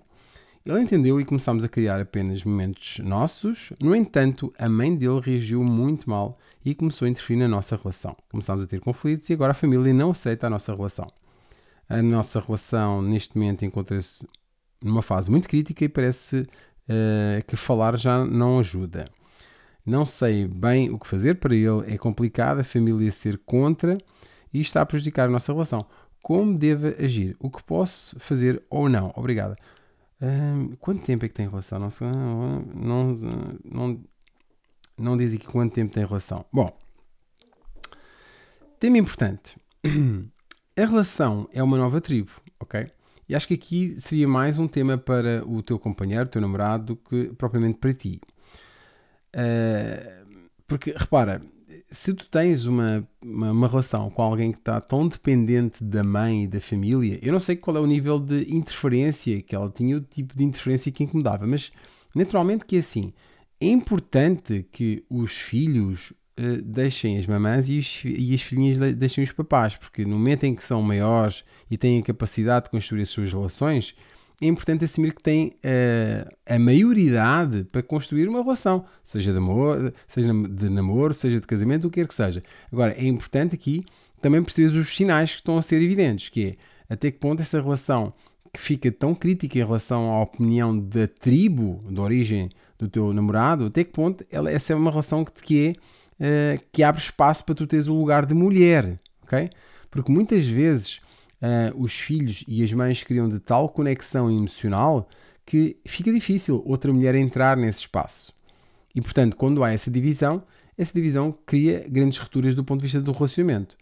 Ele 0.64 0.80
entendeu 0.80 1.20
e 1.20 1.26
começámos 1.26 1.64
a 1.64 1.68
criar 1.68 2.00
apenas 2.00 2.44
momentos 2.44 3.00
nossos. 3.00 3.74
No 3.82 3.96
entanto, 3.96 4.54
a 4.60 4.70
mãe 4.70 4.96
dele 4.96 5.20
reagiu 5.20 5.64
muito 5.64 6.08
mal 6.08 6.38
e 6.64 6.76
começou 6.76 7.08
a 7.08 7.10
interferir 7.10 7.40
na 7.40 7.48
nossa 7.48 7.76
relação. 7.76 8.16
Começámos 8.30 8.64
a 8.64 8.68
ter 8.68 8.82
conflitos 8.82 9.28
e 9.32 9.34
agora 9.34 9.50
a 9.50 9.56
família 9.56 9.92
não 9.92 10.12
aceita 10.12 10.46
a 10.46 10.50
nossa 10.52 10.76
relação. 10.76 11.08
A 11.90 12.02
nossa 12.02 12.40
relação 12.40 13.02
neste 13.02 13.38
momento 13.38 13.64
encontra-se 13.64 14.28
numa 14.84 15.02
fase 15.02 15.32
muito 15.32 15.48
crítica 15.48 15.86
e 15.86 15.90
parece 15.90 16.42
uh, 16.42 17.46
que 17.48 17.56
falar 17.56 17.98
já 17.98 18.26
não 18.26 18.60
ajuda. 18.60 19.06
Não 19.86 20.06
sei 20.06 20.48
bem 20.48 20.90
o 20.90 21.00
que 21.00 21.08
fazer 21.08 21.36
para 21.36 21.56
ele, 21.56 21.94
é 21.94 21.98
complicado 21.98 22.60
a 22.60 22.64
família 22.64 23.10
ser 23.12 23.38
contra 23.46 23.98
e 24.54 24.60
está 24.60 24.82
a 24.82 24.86
prejudicar 24.86 25.30
a 25.30 25.32
nossa 25.32 25.54
relação. 25.54 25.86
Como 26.22 26.58
deve 26.58 27.02
agir? 27.04 27.38
O 27.40 27.50
que 27.50 27.64
posso 27.64 28.20
fazer 28.20 28.62
ou 28.70 28.90
não? 28.90 29.14
Obrigada. 29.16 29.56
Quanto 30.80 31.04
tempo 31.04 31.24
é 31.24 31.30
que 31.30 31.34
tem 31.34 31.48
relação? 31.48 31.80
Não, 31.80 32.60
não, 32.76 33.16
não, 33.64 34.04
não 34.98 35.18
diz 35.18 35.34
aqui 35.34 35.46
quanto 35.46 35.74
tempo 35.74 35.94
tem 35.94 36.06
relação. 36.06 36.44
Bom, 36.52 36.76
tema 38.80 38.98
importante. 38.98 39.56
A 40.78 40.86
relação 40.86 41.50
é 41.52 41.64
uma 41.64 41.76
nova 41.76 42.00
tribo, 42.00 42.30
ok? 42.60 42.86
E 43.28 43.34
acho 43.34 43.48
que 43.48 43.56
aqui 43.56 44.00
seria 44.00 44.28
mais 44.28 44.60
um 44.60 44.68
tema 44.68 44.96
para 44.96 45.44
o 45.44 45.64
teu 45.64 45.80
companheiro, 45.80 46.26
o 46.26 46.28
teu 46.28 46.40
namorado, 46.40 46.94
do 46.94 46.96
que 46.96 47.34
propriamente 47.36 47.80
para 47.80 47.96
ti. 47.96 48.22
Uh, 49.36 50.40
porque, 50.68 50.94
repara, 50.96 51.42
se 51.90 52.14
tu 52.14 52.28
tens 52.30 52.66
uma, 52.66 53.08
uma, 53.26 53.52
uma, 53.52 53.68
relação 53.68 54.12
com 54.12 54.22
alguém 54.22 54.52
que 54.52 54.60
está 54.60 54.80
tão 54.80 55.08
dependente 55.08 55.84
da 55.84 56.04
mãe 56.04 56.44
e 56.44 56.48
da 56.48 56.62
família, 56.62 57.18
eu 57.24 57.34
não 57.34 57.40
sei 57.40 57.56
qual 57.56 57.76
é 57.76 57.80
o 57.80 57.88
nível 57.88 58.20
de 58.20 58.54
interferência 58.54 59.42
que 59.42 59.56
ela 59.56 59.72
tinha, 59.72 59.98
o 59.98 60.02
tipo 60.02 60.38
de 60.38 60.44
interferência 60.44 60.92
que 60.92 61.04
incomodava, 61.04 61.48
mas 61.48 61.72
naturalmente 62.14 62.68
que 62.68 62.76
é 62.76 62.80
assim. 62.80 63.14
É 63.60 63.66
importante 63.66 64.64
que 64.72 65.04
os 65.10 65.32
filhos 65.32 66.14
uh, 66.40 66.62
deixem 66.62 67.18
as 67.18 67.26
mamãs 67.26 67.70
e, 67.70 67.78
os, 67.78 68.02
e 68.06 68.34
as 68.34 68.42
filhinhas 68.42 68.78
deixem 68.96 69.24
os 69.24 69.32
papás, 69.32 69.76
porque 69.76 70.04
no 70.04 70.12
momento 70.12 70.46
em 70.46 70.56
que 70.56 70.64
são 70.64 70.82
maiores 70.82 71.44
e 71.70 71.78
têm 71.78 72.00
a 72.00 72.04
capacidade 72.04 72.66
de 72.66 72.72
construir 72.72 73.02
as 73.02 73.10
suas 73.10 73.32
relações, 73.32 73.96
é 74.42 74.46
importante 74.46 74.86
assumir 74.86 75.14
que 75.16 75.24
tem 75.24 75.48
uh, 75.48 76.36
a 76.46 76.60
maioridade 76.60 77.64
para 77.72 77.82
construir 77.82 78.28
uma 78.28 78.44
relação, 78.44 78.86
seja 79.04 79.32
de, 79.32 79.38
amor, 79.38 79.94
seja 80.08 80.32
de 80.32 80.70
namoro, 80.70 81.14
seja 81.14 81.40
de 81.40 81.48
casamento, 81.48 81.88
o 81.88 81.90
que 81.90 82.02
quer 82.02 82.08
que 82.08 82.14
seja. 82.14 82.44
Agora, 82.72 82.94
é 82.94 83.06
importante 83.06 83.56
aqui 83.56 83.84
também 84.22 84.44
perceberes 84.44 84.76
os 84.76 84.96
sinais 84.96 85.32
que 85.32 85.38
estão 85.38 85.58
a 85.58 85.62
ser 85.62 85.82
evidentes, 85.82 86.30
que 86.30 86.46
é 86.46 86.56
até 86.94 87.12
que 87.12 87.18
ponto 87.18 87.42
essa 87.42 87.62
relação 87.62 88.14
que 88.54 88.60
fica 88.60 88.92
tão 88.92 89.14
crítica 89.14 89.58
em 89.58 89.64
relação 89.64 90.12
à 90.12 90.22
opinião 90.22 90.78
da 90.78 91.08
tribo, 91.08 91.80
da 91.90 92.02
origem 92.02 92.50
do 92.78 92.88
teu 92.88 93.12
namorado, 93.14 93.66
até 93.66 93.84
que 93.84 93.92
ponto 93.92 94.26
ela, 94.32 94.52
essa 94.52 94.74
é 94.74 94.76
uma 94.76 94.92
relação 94.92 95.26
que, 95.26 95.32
que 95.44 95.68
é 95.68 95.74
uh, 96.20 96.64
que 96.72 96.84
abre 96.84 97.02
espaço 97.02 97.44
para 97.44 97.56
tu 97.56 97.68
teres 97.68 97.88
o 97.88 97.94
lugar 97.94 98.26
de 98.26 98.34
mulher, 98.34 98.96
ok? 99.24 99.50
Porque 99.90 100.12
muitas 100.12 100.48
vezes 100.48 101.00
uh, 101.42 101.76
os 101.76 101.94
filhos 101.94 102.44
e 102.48 102.64
as 102.64 102.72
mães 102.74 103.04
criam 103.04 103.30
de 103.30 103.40
tal 103.40 103.70
conexão 103.70 104.30
emocional 104.30 105.08
que 105.46 105.78
fica 105.86 106.12
difícil 106.12 106.62
outra 106.66 106.92
mulher 106.92 107.16
entrar 107.16 107.56
nesse 107.56 107.80
espaço. 107.80 108.34
E 108.94 109.02
portanto, 109.02 109.36
quando 109.36 109.64
há 109.64 109.72
essa 109.72 109.90
divisão, 109.90 110.44
essa 110.78 110.94
divisão 110.94 111.36
cria 111.46 111.86
grandes 111.88 112.20
rupturas 112.20 112.54
do 112.54 112.64
ponto 112.64 112.80
de 112.82 112.86
vista 112.86 113.02
do 113.02 113.12
relacionamento. 113.12 113.78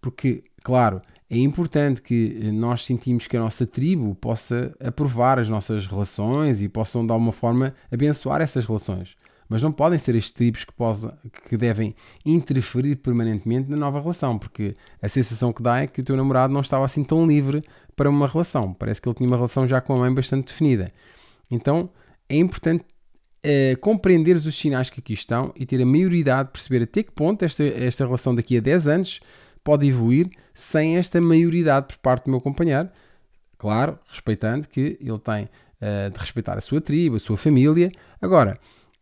Porque, 0.00 0.44
claro, 0.62 1.00
é 1.28 1.38
importante 1.38 2.02
que 2.02 2.50
nós 2.52 2.84
sentimos 2.84 3.26
que 3.26 3.36
a 3.36 3.40
nossa 3.40 3.66
tribo 3.66 4.14
possa 4.14 4.72
aprovar 4.78 5.38
as 5.38 5.48
nossas 5.48 5.86
relações 5.86 6.60
e 6.62 6.68
possam, 6.68 7.04
de 7.04 7.12
alguma 7.12 7.32
forma, 7.32 7.74
abençoar 7.90 8.40
essas 8.40 8.64
relações 8.64 9.16
mas 9.48 9.62
não 9.62 9.70
podem 9.72 9.98
ser 9.98 10.14
estes 10.14 10.32
tribos 10.32 10.64
que, 10.64 10.72
posa, 10.72 11.18
que 11.48 11.56
devem 11.56 11.94
interferir 12.24 12.96
permanentemente 12.96 13.70
na 13.70 13.76
nova 13.76 14.00
relação, 14.00 14.38
porque 14.38 14.74
a 15.00 15.08
sensação 15.08 15.52
que 15.52 15.62
dá 15.62 15.82
é 15.82 15.86
que 15.86 16.00
o 16.00 16.04
teu 16.04 16.16
namorado 16.16 16.52
não 16.52 16.60
estava 16.60 16.84
assim 16.84 17.04
tão 17.04 17.26
livre 17.26 17.62
para 17.94 18.10
uma 18.10 18.26
relação. 18.26 18.72
Parece 18.74 19.00
que 19.00 19.08
ele 19.08 19.14
tinha 19.14 19.28
uma 19.28 19.36
relação 19.36 19.66
já 19.66 19.80
com 19.80 19.94
a 19.94 19.98
mãe 19.98 20.12
bastante 20.12 20.48
definida. 20.48 20.92
Então 21.50 21.88
é 22.28 22.36
importante 22.36 22.84
é, 23.42 23.76
compreenderes 23.76 24.44
os 24.44 24.56
sinais 24.56 24.90
que 24.90 25.00
aqui 25.00 25.12
estão 25.12 25.52
e 25.54 25.64
ter 25.64 25.80
a 25.80 25.86
maioridade 25.86 26.48
de 26.48 26.52
perceber 26.52 26.82
até 26.82 27.02
que 27.02 27.12
ponto 27.12 27.44
esta, 27.44 27.62
esta 27.62 28.04
relação 28.04 28.34
daqui 28.34 28.56
a 28.56 28.60
10 28.60 28.88
anos 28.88 29.20
pode 29.62 29.86
evoluir 29.86 30.28
sem 30.52 30.96
esta 30.96 31.20
maioridade 31.20 31.86
por 31.86 31.98
parte 31.98 32.24
do 32.24 32.30
meu 32.30 32.40
companheiro. 32.40 32.88
Claro, 33.58 33.98
respeitando 34.08 34.68
que 34.68 34.98
ele 35.00 35.18
tem 35.18 35.44
uh, 35.44 36.10
de 36.10 36.18
respeitar 36.18 36.58
a 36.58 36.60
sua 36.60 36.80
tribo, 36.80 37.16
a 37.16 37.18
sua 37.18 37.36
família. 37.36 37.90
Agora, 38.20 38.58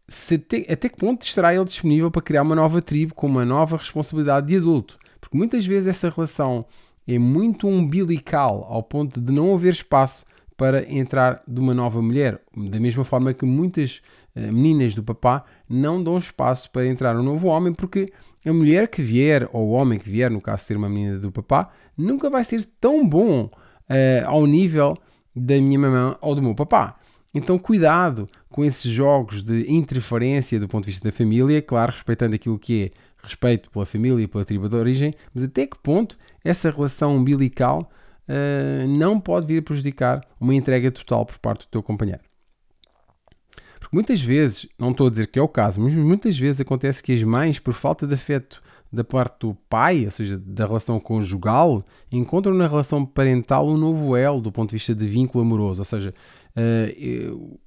até, 0.09 0.89
que 0.89 0.97
ponto 0.97 1.23
estará 1.23 1.55
ele 1.55 1.65
disponível 1.65 2.11
para 2.11 2.23
criar 2.23 2.43
uma 2.43 2.55
nova 2.55 2.83
tribo 2.83 3.15
com 3.15 3.27
uma 3.27 3.45
nova 3.45 3.77
responsabilidade 3.77 4.47
de 4.47 4.57
adulto? 4.57 4.99
Porque 5.21 5.37
muitas 5.37 5.65
vezes 5.65 5.89
essa 5.89 6.11
relação 6.11 6.67
é 7.07 7.19
muito 7.19 7.67
umbilical 7.67 8.67
ao 8.69 8.83
ponto 8.83 9.21
de 9.21 9.33
não 9.33 9.55
haver 9.55 9.73
espaço 9.73 10.25
para 10.57 10.89
entrar 10.91 11.43
de 11.47 11.59
uma 11.61 11.75
nova 11.75 12.01
mulher. 12.01 12.41
Da 12.57 12.79
mesma 12.79 13.05
forma 13.05 13.35
que 13.35 13.45
muitas 13.45 14.01
uh, 14.37 14.53
meninas 14.53 14.95
do 14.95 15.03
papá 15.03 15.45
não 15.69 16.03
dão 16.03 16.17
espaço 16.19 16.71
para 16.71 16.87
entrar 16.87 17.17
um 17.17 17.23
novo 17.23 17.49
homem, 17.49 17.73
porque 17.73 18.13
a 18.45 18.53
mulher 18.53 18.89
que 18.89 19.03
vier, 19.03 19.49
ou 19.53 19.69
o 19.69 19.71
homem 19.71 19.99
que 19.99 20.09
vier, 20.09 20.31
no 20.31 20.41
caso 20.41 20.63
de 20.63 20.67
ser 20.69 20.77
uma 20.77 20.89
menina 20.89 21.19
do 21.19 21.33
papá, 21.33 21.71
nunca 21.97 22.31
vai 22.31 22.45
ser 22.45 22.65
tão 22.81 23.07
bom 23.09 23.45
uh, 23.45 24.27
ao 24.27 24.47
nível 24.47 24.97
da 25.35 25.55
minha 25.57 25.79
mamã 25.79 26.17
ou 26.21 26.35
do 26.35 26.43
meu 26.43 26.55
papá. 26.55 26.97
Então, 27.35 27.59
cuidado 27.59 28.29
com 28.49 28.65
esses 28.65 28.91
jogos 28.91 29.43
de 29.43 29.69
interferência 29.69 30.61
do 30.61 30.69
ponto 30.69 30.85
de 30.85 30.93
vista 30.93 31.09
da 31.09 31.13
família, 31.13 31.61
claro, 31.61 31.93
respeitando 31.93 32.37
aquilo 32.37 32.59
que 32.59 32.85
é 32.85 32.91
respeito 33.21 33.71
pela 33.71 33.85
família 33.85 34.23
e 34.23 34.29
pela 34.29 34.45
tribo 34.45 34.69
de 34.69 34.77
origem, 34.77 35.15
mas 35.35 35.43
até 35.43 35.67
que 35.67 35.77
ponto 35.79 36.17
essa 36.45 36.71
relação 36.71 37.17
umbilical 37.17 37.91
uh, 38.29 38.87
não 38.87 39.19
pode 39.19 39.47
vir 39.47 39.59
a 39.59 39.63
prejudicar 39.63 40.25
uma 40.41 40.55
entrega 40.55 40.91
total 40.93 41.27
por 41.27 41.39
parte 41.39 41.67
do 41.67 41.71
teu 41.71 41.83
companheiro. 41.83 42.21
Porque 43.81 43.97
muitas 43.97 44.21
vezes, 44.21 44.69
não 44.79 44.93
estou 44.93 45.09
a 45.09 45.11
dizer 45.11 45.27
que 45.27 45.39
é 45.39 45.43
o 45.43 45.49
caso, 45.49 45.81
mas 45.81 45.95
muitas 45.95 46.39
vezes 46.39 46.61
acontece 46.61 47.03
que 47.03 47.13
as 47.13 47.23
mães, 47.23 47.59
por 47.59 47.75
falta 47.75 48.07
de 48.07 48.15
afeto 48.15 48.63
da 48.93 49.03
parte 49.03 49.41
do 49.41 49.55
pai, 49.69 50.05
ou 50.05 50.11
seja, 50.11 50.39
da 50.39 50.67
relação 50.67 51.01
conjugal, 51.01 51.83
encontram 52.11 52.55
na 52.55 52.67
relação 52.67 53.05
parental 53.05 53.69
um 53.69 53.77
novo 53.77 54.17
elo 54.17 54.41
do 54.41 54.53
ponto 54.53 54.71
de 54.71 54.77
vista 54.77 54.95
de 54.95 55.07
vínculo 55.07 55.45
amoroso. 55.45 55.81
Ou 55.81 55.85
seja, 55.85 56.15
uh, 56.57 57.59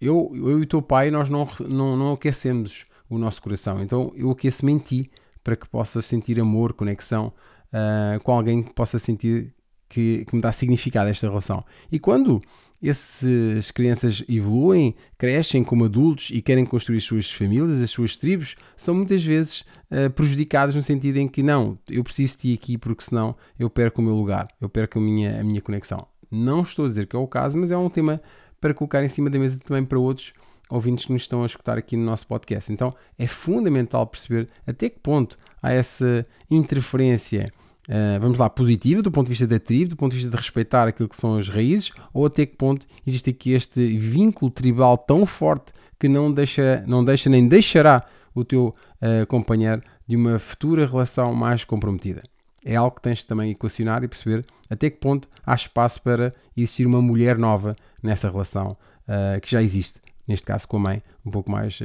eu, 0.00 0.34
eu 0.34 0.58
e 0.58 0.62
o 0.62 0.66
teu 0.66 0.80
pai, 0.80 1.10
nós 1.10 1.28
não, 1.28 1.48
não, 1.68 1.96
não 1.96 2.12
aquecemos 2.12 2.86
o 3.08 3.18
nosso 3.18 3.42
coração. 3.42 3.82
Então 3.82 4.12
eu 4.16 4.30
aqueço-me 4.30 4.72
em 4.72 4.78
ti 4.78 5.10
para 5.44 5.56
que 5.56 5.68
possas 5.68 6.06
sentir 6.06 6.40
amor, 6.40 6.72
conexão 6.72 7.32
uh, 7.72 8.22
com 8.22 8.32
alguém 8.32 8.62
que 8.62 8.72
possa 8.72 8.98
sentir 8.98 9.54
que, 9.88 10.24
que 10.24 10.34
me 10.34 10.40
dá 10.40 10.50
significado 10.52 11.08
a 11.08 11.10
esta 11.10 11.28
relação. 11.28 11.64
E 11.90 11.98
quando 11.98 12.40
essas 12.82 13.70
crianças 13.70 14.24
evoluem, 14.28 14.94
crescem 15.16 15.62
como 15.62 15.84
adultos 15.84 16.30
e 16.32 16.42
querem 16.42 16.64
construir 16.64 16.96
as 16.96 17.04
suas 17.04 17.30
famílias, 17.30 17.80
as 17.80 17.90
suas 17.90 18.16
tribos, 18.16 18.56
são 18.76 18.94
muitas 18.94 19.22
vezes 19.22 19.60
uh, 19.90 20.10
prejudicadas 20.14 20.74
no 20.74 20.82
sentido 20.82 21.18
em 21.18 21.28
que 21.28 21.42
não, 21.42 21.78
eu 21.88 22.02
preciso 22.02 22.38
de 22.38 22.38
ti 22.38 22.54
aqui 22.54 22.78
porque 22.78 23.04
senão 23.04 23.36
eu 23.58 23.68
perco 23.70 24.00
o 24.00 24.04
meu 24.04 24.14
lugar, 24.14 24.48
eu 24.60 24.68
perco 24.68 24.98
a 24.98 25.02
minha, 25.02 25.40
a 25.40 25.44
minha 25.44 25.60
conexão. 25.60 26.06
Não 26.32 26.62
estou 26.62 26.86
a 26.86 26.88
dizer 26.88 27.06
que 27.06 27.14
é 27.14 27.18
o 27.18 27.26
caso, 27.26 27.58
mas 27.58 27.70
é 27.70 27.76
um 27.76 27.90
tema 27.90 28.20
para 28.60 28.72
colocar 28.72 29.04
em 29.04 29.08
cima 29.08 29.28
da 29.28 29.38
mesa 29.38 29.58
também 29.58 29.84
para 29.84 29.98
outros 29.98 30.32
ouvintes 30.70 31.04
que 31.04 31.12
nos 31.12 31.22
estão 31.22 31.42
a 31.42 31.46
escutar 31.46 31.76
aqui 31.76 31.96
no 31.96 32.04
nosso 32.04 32.26
podcast. 32.26 32.72
Então 32.72 32.94
é 33.18 33.26
fundamental 33.26 34.06
perceber 34.06 34.48
até 34.66 34.88
que 34.88 34.98
ponto 34.98 35.36
há 35.62 35.72
essa 35.72 36.24
interferência, 36.50 37.52
uh, 37.88 38.20
vamos 38.20 38.38
lá, 38.38 38.48
positiva 38.48 39.02
do 39.02 39.10
ponto 39.10 39.26
de 39.26 39.32
vista 39.32 39.46
da 39.46 39.60
tribo, 39.60 39.90
do 39.90 39.96
ponto 39.96 40.12
de 40.12 40.16
vista 40.16 40.30
de 40.30 40.36
respeitar 40.36 40.88
aquilo 40.88 41.08
que 41.08 41.16
são 41.16 41.36
as 41.36 41.48
raízes, 41.48 41.92
ou 42.14 42.24
até 42.24 42.46
que 42.46 42.56
ponto 42.56 42.86
existe 43.06 43.30
aqui 43.30 43.52
este 43.52 43.98
vínculo 43.98 44.50
tribal 44.50 44.96
tão 44.96 45.26
forte 45.26 45.72
que 46.00 46.08
não 46.08 46.32
deixa, 46.32 46.82
não 46.86 47.04
deixa 47.04 47.28
nem 47.28 47.46
deixará 47.46 48.02
o 48.34 48.44
teu 48.44 48.74
uh, 49.02 49.26
companheiro 49.26 49.82
de 50.06 50.16
uma 50.16 50.38
futura 50.38 50.86
relação 50.86 51.34
mais 51.34 51.64
comprometida. 51.64 52.22
É 52.64 52.76
algo 52.76 52.96
que 52.96 53.02
tens 53.02 53.24
também 53.24 53.50
equacionar 53.50 54.04
e 54.04 54.08
perceber 54.08 54.44
até 54.70 54.88
que 54.88 54.98
ponto 54.98 55.28
há 55.44 55.54
espaço 55.54 56.00
para 56.02 56.34
existir 56.56 56.86
uma 56.86 57.02
mulher 57.02 57.36
nova 57.36 57.76
nessa 58.02 58.30
relação 58.30 58.76
uh, 59.08 59.40
que 59.40 59.50
já 59.50 59.62
existe, 59.62 60.00
neste 60.26 60.46
caso 60.46 60.68
com 60.68 60.76
a 60.76 60.80
mãe, 60.80 61.02
um 61.24 61.30
pouco 61.30 61.50
mais 61.50 61.80
uh, 61.80 61.84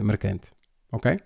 uh, 0.00 0.04
marcante. 0.04 0.48
Ok? 0.90 1.18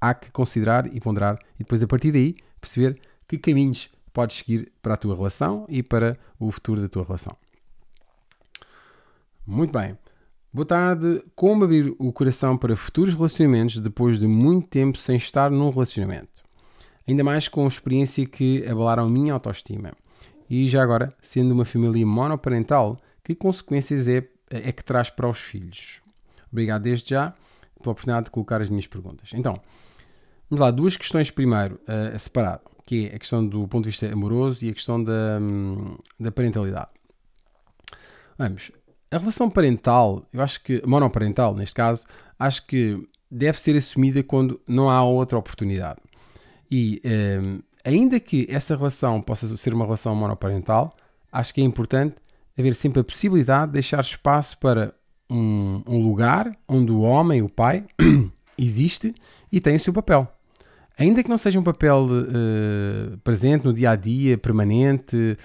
Há 0.00 0.14
que 0.14 0.30
considerar 0.30 0.86
e 0.94 1.00
ponderar 1.00 1.38
e 1.56 1.58
depois 1.58 1.82
a 1.82 1.86
partir 1.86 2.12
daí 2.12 2.36
perceber 2.60 3.00
que 3.26 3.38
caminhos 3.38 3.90
podes 4.12 4.38
seguir 4.38 4.70
para 4.80 4.94
a 4.94 4.96
tua 4.96 5.14
relação 5.14 5.66
e 5.68 5.82
para 5.82 6.16
o 6.38 6.50
futuro 6.50 6.80
da 6.80 6.88
tua 6.88 7.04
relação. 7.04 7.36
Muito 9.46 9.72
bem. 9.72 9.96
Boa 10.52 10.66
tarde. 10.66 11.22
Como 11.34 11.64
abrir 11.64 11.94
o 11.98 12.12
coração 12.12 12.56
para 12.56 12.76
futuros 12.76 13.14
relacionamentos 13.14 13.80
depois 13.80 14.18
de 14.18 14.26
muito 14.26 14.68
tempo 14.68 14.98
sem 14.98 15.16
estar 15.16 15.50
num 15.50 15.70
relacionamento? 15.70 16.42
Ainda 17.08 17.24
mais 17.24 17.48
com 17.48 17.66
experiência 17.66 18.26
que 18.26 18.66
abalaram 18.66 19.04
a 19.04 19.08
minha 19.08 19.32
autoestima. 19.32 19.92
E 20.48 20.68
já 20.68 20.82
agora, 20.82 21.12
sendo 21.22 21.52
uma 21.52 21.64
família 21.64 22.06
monoparental, 22.06 23.00
que 23.24 23.34
consequências 23.34 24.08
é 24.08 24.24
é 24.50 24.72
que 24.72 24.82
traz 24.82 25.10
para 25.10 25.28
os 25.28 25.38
filhos? 25.38 26.00
Obrigado 26.50 26.82
desde 26.82 27.10
já 27.10 27.34
pela 27.80 27.92
oportunidade 27.92 28.26
de 28.26 28.30
colocar 28.30 28.60
as 28.60 28.68
minhas 28.68 28.86
perguntas. 28.86 29.30
Então, 29.34 29.54
vamos 30.50 30.60
lá, 30.60 30.70
duas 30.70 30.96
questões 30.96 31.30
primeiro 31.30 31.76
uh, 31.86 32.14
a 32.14 32.18
separar, 32.18 32.60
que 32.84 33.08
é 33.08 33.16
a 33.16 33.18
questão 33.18 33.46
do 33.46 33.68
ponto 33.68 33.84
de 33.84 33.90
vista 33.90 34.10
amoroso 34.12 34.64
e 34.64 34.70
a 34.70 34.72
questão 34.72 35.02
da, 35.02 35.38
hum, 35.40 35.96
da 36.18 36.32
parentalidade. 36.32 36.88
Vamos, 38.36 38.70
a 39.10 39.18
relação 39.18 39.50
parental, 39.50 40.26
eu 40.32 40.42
acho 40.42 40.62
que, 40.62 40.82
monoparental 40.86 41.54
neste 41.54 41.74
caso, 41.74 42.06
acho 42.38 42.66
que 42.66 43.08
deve 43.30 43.58
ser 43.58 43.76
assumida 43.76 44.22
quando 44.22 44.60
não 44.66 44.90
há 44.90 45.02
outra 45.02 45.38
oportunidade. 45.38 46.00
E 46.70 47.00
um, 47.04 47.60
ainda 47.84 48.20
que 48.20 48.46
essa 48.50 48.76
relação 48.76 49.20
possa 49.20 49.56
ser 49.56 49.72
uma 49.72 49.84
relação 49.84 50.14
monoparental, 50.14 50.94
acho 51.32 51.54
que 51.54 51.60
é 51.60 51.64
importante 51.64 52.16
haver 52.58 52.74
sempre 52.74 53.00
a 53.00 53.04
possibilidade 53.04 53.68
de 53.68 53.72
deixar 53.74 54.00
espaço 54.00 54.58
para 54.58 54.92
um, 55.30 55.82
um 55.86 56.02
lugar 56.02 56.56
onde 56.66 56.90
o 56.90 57.00
homem, 57.00 57.42
o 57.42 57.48
pai, 57.48 57.84
existe 58.58 59.14
e 59.50 59.60
tem 59.60 59.76
o 59.76 59.80
seu 59.80 59.92
papel. 59.92 60.26
Ainda 60.98 61.22
que 61.22 61.30
não 61.30 61.38
seja 61.38 61.60
um 61.60 61.62
papel 61.62 62.06
uh, 62.06 63.18
presente 63.18 63.64
no 63.64 63.72
dia 63.72 63.90
a 63.90 63.96
dia, 63.96 64.36
permanente, 64.36 65.38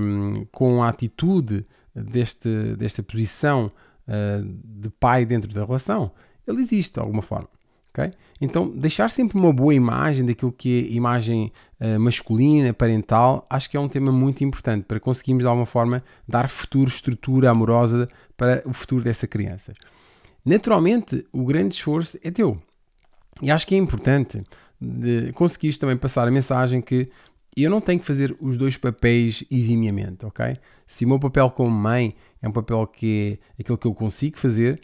um, 0.00 0.44
com 0.50 0.82
a 0.82 0.88
atitude 0.88 1.64
deste, 1.94 2.74
desta 2.76 3.00
posição 3.00 3.70
uh, 4.08 4.42
de 4.64 4.90
pai 4.90 5.24
dentro 5.24 5.52
da 5.52 5.64
relação, 5.64 6.10
ele 6.44 6.60
existe 6.60 6.94
de 6.94 7.00
alguma 7.00 7.22
forma. 7.22 7.48
Okay? 7.90 8.12
Então, 8.40 8.68
deixar 8.70 9.10
sempre 9.10 9.38
uma 9.38 9.52
boa 9.52 9.74
imagem 9.74 10.24
daquilo 10.24 10.52
que 10.52 10.78
é 10.78 10.92
imagem 10.92 11.52
uh, 11.80 11.98
masculina, 12.00 12.72
parental, 12.72 13.46
acho 13.50 13.68
que 13.68 13.76
é 13.76 13.80
um 13.80 13.88
tema 13.88 14.12
muito 14.12 14.44
importante 14.44 14.84
para 14.84 15.00
conseguirmos 15.00 15.42
de 15.42 15.48
alguma 15.48 15.66
forma 15.66 16.02
dar 16.26 16.48
futuro, 16.48 16.88
estrutura 16.88 17.50
amorosa 17.50 18.08
para 18.36 18.62
o 18.64 18.72
futuro 18.72 19.02
dessa 19.02 19.26
criança. 19.26 19.72
Naturalmente, 20.44 21.26
o 21.32 21.44
grande 21.44 21.74
esforço 21.74 22.18
é 22.22 22.30
teu. 22.30 22.56
E 23.42 23.50
acho 23.50 23.66
que 23.66 23.74
é 23.74 23.78
importante 23.78 24.38
de 24.80 25.32
conseguires 25.32 25.76
também 25.76 25.96
passar 25.96 26.26
a 26.26 26.30
mensagem 26.30 26.80
que 26.80 27.08
eu 27.56 27.70
não 27.70 27.80
tenho 27.80 27.98
que 27.98 28.06
fazer 28.06 28.34
os 28.40 28.56
dois 28.56 28.78
papéis 28.78 29.44
eximiamente, 29.50 30.24
ok? 30.24 30.56
Se 30.86 31.04
o 31.04 31.08
meu 31.08 31.18
papel 31.18 31.50
como 31.50 31.70
mãe 31.70 32.14
é 32.40 32.48
um 32.48 32.52
papel 32.52 32.86
que 32.86 33.38
é 33.58 33.62
aquilo 33.62 33.76
que 33.76 33.86
eu 33.86 33.94
consigo 33.94 34.38
fazer, 34.38 34.80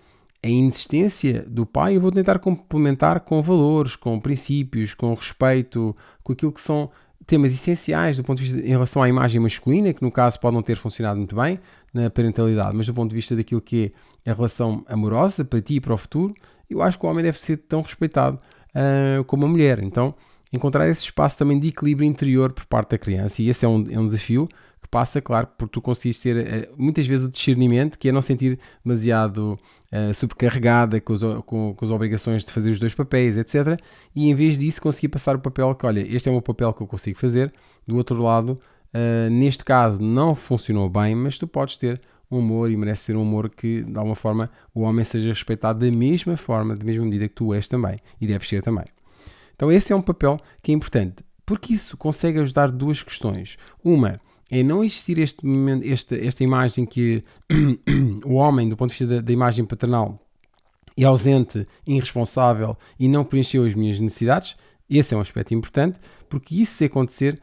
a 0.46 0.48
insistência 0.48 1.44
do 1.48 1.66
pai 1.66 1.96
eu 1.96 2.00
vou 2.00 2.12
tentar 2.12 2.38
complementar 2.38 3.20
com 3.20 3.42
valores, 3.42 3.96
com 3.96 4.18
princípios, 4.20 4.94
com 4.94 5.12
respeito, 5.12 5.94
com 6.22 6.32
aquilo 6.32 6.52
que 6.52 6.60
são 6.60 6.88
temas 7.26 7.52
essenciais 7.52 8.16
do 8.16 8.22
ponto 8.22 8.38
de 8.38 8.44
vista 8.44 8.60
em 8.60 8.70
relação 8.70 9.02
à 9.02 9.08
imagem 9.08 9.40
masculina, 9.40 9.92
que 9.92 10.02
no 10.02 10.12
caso 10.12 10.38
pode 10.38 10.54
não 10.54 10.62
ter 10.62 10.76
funcionado 10.76 11.18
muito 11.18 11.34
bem 11.34 11.58
na 11.92 12.08
parentalidade, 12.08 12.76
mas 12.76 12.86
do 12.86 12.94
ponto 12.94 13.10
de 13.10 13.16
vista 13.16 13.34
daquilo 13.34 13.60
que 13.60 13.92
é 14.24 14.30
a 14.30 14.34
relação 14.34 14.84
amorosa 14.88 15.44
para 15.44 15.60
ti 15.60 15.74
e 15.74 15.80
para 15.80 15.94
o 15.94 15.98
futuro, 15.98 16.32
eu 16.70 16.80
acho 16.80 16.96
que 16.96 17.04
o 17.04 17.08
homem 17.08 17.24
deve 17.24 17.38
ser 17.38 17.56
tão 17.56 17.82
respeitado 17.82 18.38
uh, 18.70 19.24
como 19.24 19.46
a 19.46 19.48
mulher. 19.48 19.82
Então, 19.82 20.14
encontrar 20.52 20.88
esse 20.88 21.02
espaço 21.02 21.36
também 21.38 21.58
de 21.58 21.68
equilíbrio 21.68 22.06
interior 22.06 22.52
por 22.52 22.64
parte 22.66 22.90
da 22.90 22.98
criança, 22.98 23.42
e 23.42 23.48
esse 23.48 23.64
é 23.64 23.68
um, 23.68 23.84
é 23.90 23.98
um 23.98 24.06
desafio 24.06 24.48
que 24.80 24.88
passa, 24.88 25.20
claro, 25.20 25.48
por 25.58 25.68
tu 25.68 25.80
conseguires 25.80 26.18
ter 26.18 26.36
uh, 26.36 26.74
muitas 26.76 27.06
vezes 27.06 27.26
o 27.26 27.30
discernimento, 27.30 27.98
que 27.98 28.08
é 28.08 28.12
não 28.12 28.22
sentir 28.22 28.58
demasiado 28.84 29.58
uh, 29.92 30.14
sobrecarregada 30.14 31.00
com, 31.00 31.12
os, 31.12 31.22
com, 31.44 31.74
com, 31.74 31.84
as 31.84 31.90
obrigações 31.90 32.44
de 32.44 32.52
fazer 32.52 32.70
os 32.70 32.78
dois 32.78 32.94
papéis, 32.94 33.36
etc. 33.36 33.80
E 34.14 34.30
em 34.30 34.34
vez 34.34 34.56
disso 34.56 34.80
conseguir 34.80 35.08
passar 35.08 35.34
o 35.34 35.40
papel 35.40 35.74
que, 35.74 35.84
olha, 35.84 36.00
este 36.00 36.28
é 36.28 36.30
o 36.30 36.34
meu 36.34 36.42
papel 36.42 36.72
que 36.72 36.82
eu 36.82 36.86
consigo 36.86 37.18
fazer, 37.18 37.52
do 37.86 37.96
outro 37.96 38.22
lado, 38.22 38.50
uh, 38.50 39.30
neste 39.30 39.64
caso 39.64 40.00
não 40.00 40.34
funcionou 40.34 40.88
bem, 40.88 41.14
mas 41.14 41.36
tu 41.36 41.48
podes 41.48 41.76
ter 41.76 42.00
um 42.30 42.38
humor 42.38 42.70
e 42.70 42.76
merece 42.76 43.04
ser 43.04 43.16
um 43.16 43.22
humor 43.22 43.48
que, 43.48 43.82
de 43.82 43.98
alguma 43.98 44.16
forma, 44.16 44.50
o 44.74 44.82
homem 44.82 45.04
seja 45.04 45.28
respeitado 45.28 45.78
da 45.84 45.96
mesma 45.96 46.36
forma, 46.36 46.76
da 46.76 46.84
mesma 46.84 47.04
medida 47.04 47.28
que 47.28 47.34
tu 47.34 47.52
és 47.52 47.66
também, 47.68 47.98
e 48.20 48.26
deves 48.26 48.48
ser 48.48 48.62
também. 48.62 48.84
Então 49.56 49.72
esse 49.72 49.92
é 49.92 49.96
um 49.96 50.02
papel 50.02 50.38
que 50.62 50.70
é 50.70 50.74
importante, 50.74 51.24
porque 51.44 51.72
isso 51.72 51.96
consegue 51.96 52.38
ajudar 52.38 52.70
duas 52.70 53.02
questões. 53.02 53.56
Uma 53.82 54.20
é 54.50 54.62
não 54.62 54.84
existir 54.84 55.18
este 55.18 55.44
momento, 55.44 55.84
esta, 55.86 56.16
esta 56.16 56.44
imagem 56.44 56.86
que 56.86 57.22
o 58.24 58.34
homem, 58.34 58.68
do 58.68 58.76
ponto 58.76 58.90
de 58.90 58.98
vista 58.98 59.16
da, 59.16 59.20
da 59.20 59.32
imagem 59.32 59.64
paternal, 59.64 60.20
é 60.96 61.04
ausente, 61.04 61.66
irresponsável 61.86 62.76
e 62.98 63.08
não 63.08 63.24
preencheu 63.24 63.64
as 63.64 63.74
minhas 63.74 63.98
necessidades. 63.98 64.56
Esse 64.88 65.14
é 65.14 65.16
um 65.16 65.20
aspecto 65.20 65.52
importante, 65.52 65.98
porque 66.28 66.54
isso 66.54 66.74
se 66.74 66.84
acontecer 66.84 67.40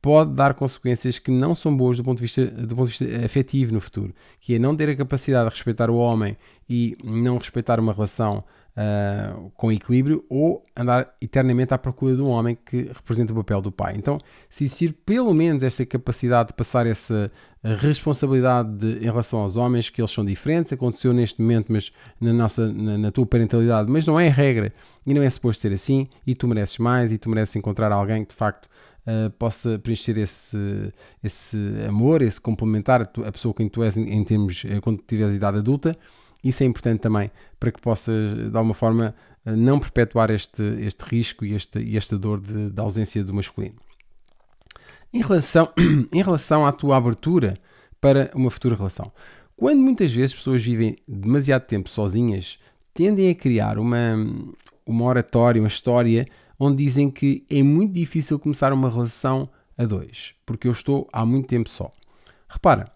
pode 0.00 0.34
dar 0.34 0.54
consequências 0.54 1.18
que 1.18 1.30
não 1.30 1.54
são 1.54 1.76
boas 1.76 1.96
do 1.98 2.04
ponto 2.04 2.18
de 2.18 2.22
vista, 2.22 2.46
do 2.46 2.76
ponto 2.76 2.90
de 2.90 2.98
vista 2.98 3.24
afetivo 3.24 3.72
no 3.72 3.80
futuro, 3.80 4.14
que 4.40 4.54
é 4.54 4.58
não 4.58 4.74
ter 4.74 4.88
a 4.88 4.96
capacidade 4.96 5.48
de 5.48 5.54
respeitar 5.54 5.90
o 5.90 5.96
homem 5.96 6.36
e 6.68 6.96
não 7.02 7.38
respeitar 7.38 7.80
uma 7.80 7.92
relação 7.92 8.44
uh, 8.76 9.50
com 9.56 9.72
equilíbrio 9.72 10.24
ou 10.28 10.62
andar 10.76 11.14
eternamente 11.20 11.72
à 11.72 11.78
procura 11.78 12.14
de 12.14 12.22
um 12.22 12.28
homem 12.28 12.56
que 12.64 12.90
representa 12.92 13.32
o 13.32 13.36
papel 13.36 13.60
do 13.60 13.72
pai. 13.72 13.94
Então, 13.96 14.18
se 14.48 14.64
existir 14.64 14.92
pelo 15.04 15.32
menos 15.32 15.62
esta 15.62 15.84
capacidade 15.86 16.48
de 16.48 16.54
passar 16.54 16.86
essa 16.86 17.30
responsabilidade 17.62 18.76
de, 18.76 18.98
em 18.98 19.06
relação 19.06 19.40
aos 19.40 19.56
homens, 19.56 19.90
que 19.90 20.00
eles 20.00 20.10
são 20.10 20.24
diferentes, 20.24 20.72
aconteceu 20.72 21.12
neste 21.12 21.40
momento, 21.40 21.72
mas 21.72 21.90
na, 22.20 22.32
nossa, 22.32 22.72
na, 22.72 22.96
na 22.96 23.10
tua 23.10 23.26
parentalidade, 23.26 23.90
mas 23.90 24.06
não 24.06 24.20
é 24.20 24.28
regra 24.28 24.72
e 25.04 25.12
não 25.12 25.22
é 25.22 25.30
suposto 25.30 25.62
ser 25.62 25.72
assim, 25.72 26.08
e 26.26 26.34
tu 26.34 26.46
mereces 26.46 26.78
mais 26.78 27.12
e 27.12 27.18
tu 27.18 27.28
mereces 27.28 27.56
encontrar 27.56 27.90
alguém 27.90 28.24
que 28.24 28.30
de 28.30 28.36
facto 28.36 28.68
Uh, 29.08 29.30
possa 29.38 29.78
preencher 29.78 30.18
esse, 30.18 30.58
esse 31.22 31.56
amor, 31.86 32.22
esse 32.22 32.40
complementar 32.40 33.02
a, 33.02 33.04
tu, 33.04 33.24
a 33.24 33.30
pessoa 33.30 33.54
com 33.54 33.58
quem 33.58 33.68
tu 33.68 33.84
és 33.84 33.96
em, 33.96 34.12
em 34.12 34.24
termos, 34.24 34.64
uh, 34.64 34.80
quando 34.82 35.00
tiveres 35.06 35.32
idade 35.32 35.58
adulta, 35.58 35.96
isso 36.48 36.62
é 36.62 36.66
importante 36.66 37.00
também 37.00 37.30
para 37.58 37.72
que 37.72 37.80
possas, 37.80 38.50
de 38.50 38.56
alguma 38.56 38.74
forma, 38.74 39.14
eh, 39.44 39.54
não 39.54 39.78
perpetuar 39.78 40.30
este, 40.30 40.62
este 40.80 41.02
risco 41.02 41.44
e, 41.44 41.54
este, 41.54 41.96
esta 41.96 42.18
dor 42.18 42.40
de, 42.40 42.70
de 42.70 42.80
ausência 42.80 43.24
do 43.24 43.32
masculino. 43.32 43.76
Em 45.12 45.22
relação, 45.22 45.72
em 46.12 46.22
relação 46.22 46.66
à 46.66 46.72
tua 46.72 46.96
abertura 46.96 47.56
para 48.00 48.30
uma 48.34 48.50
futura 48.50 48.76
relação, 48.76 49.12
quando 49.56 49.80
muitas 49.80 50.12
vezes 50.12 50.34
pessoas 50.34 50.62
vivem 50.62 50.96
demasiado 51.08 51.62
tempo 51.62 51.88
sozinhas, 51.88 52.58
tendem 52.92 53.30
a 53.30 53.34
criar 53.34 53.78
uma, 53.78 54.14
uma 54.84 55.04
oratória, 55.04 55.60
uma 55.60 55.68
história, 55.68 56.26
onde 56.58 56.84
dizem 56.84 57.10
que 57.10 57.44
é 57.50 57.62
muito 57.62 57.92
difícil 57.92 58.38
começar 58.38 58.72
uma 58.72 58.90
relação 58.90 59.48
a 59.76 59.84
dois, 59.84 60.34
porque 60.44 60.68
eu 60.68 60.72
estou 60.72 61.08
há 61.12 61.24
muito 61.24 61.48
tempo 61.48 61.68
só. 61.68 61.90
Repara, 62.48 62.90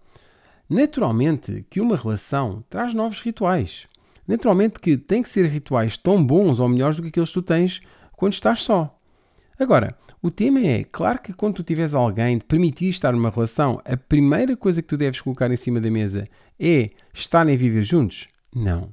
Naturalmente 0.71 1.67
que 1.69 1.81
uma 1.81 1.97
relação 1.97 2.65
traz 2.71 2.95
novos 2.95 3.21
rituais. 3.21 3.89
Naturalmente 4.27 4.79
que 4.79 4.97
tem 4.97 5.21
que 5.21 5.29
ser 5.29 5.45
rituais 5.47 5.97
tão 5.97 6.25
bons 6.25 6.61
ou 6.61 6.69
melhores 6.69 6.97
do 6.97 7.03
que 7.03 7.09
aqueles 7.09 7.31
que 7.31 7.35
tu 7.35 7.43
tens 7.43 7.81
quando 8.13 8.35
estás 8.35 8.63
só. 8.63 8.97
Agora, 9.59 9.97
o 10.23 10.31
tema 10.31 10.61
é, 10.61 10.85
claro 10.85 11.21
que 11.21 11.33
quando 11.33 11.57
tu 11.57 11.63
tiveres 11.65 11.93
alguém 11.93 12.39
de 12.39 12.45
permitir 12.45 12.89
estar 12.89 13.13
numa 13.13 13.31
relação, 13.31 13.83
a 13.85 13.97
primeira 13.97 14.57
coisa 14.57 14.81
que 14.81 14.87
tu 14.87 14.97
deves 14.97 15.21
colocar 15.21 15.51
em 15.51 15.57
cima 15.57 15.81
da 15.81 15.91
mesa 15.91 16.29
é 16.59 16.91
estarem 17.13 17.55
a 17.55 17.59
viver 17.59 17.83
juntos? 17.83 18.29
Não. 18.55 18.93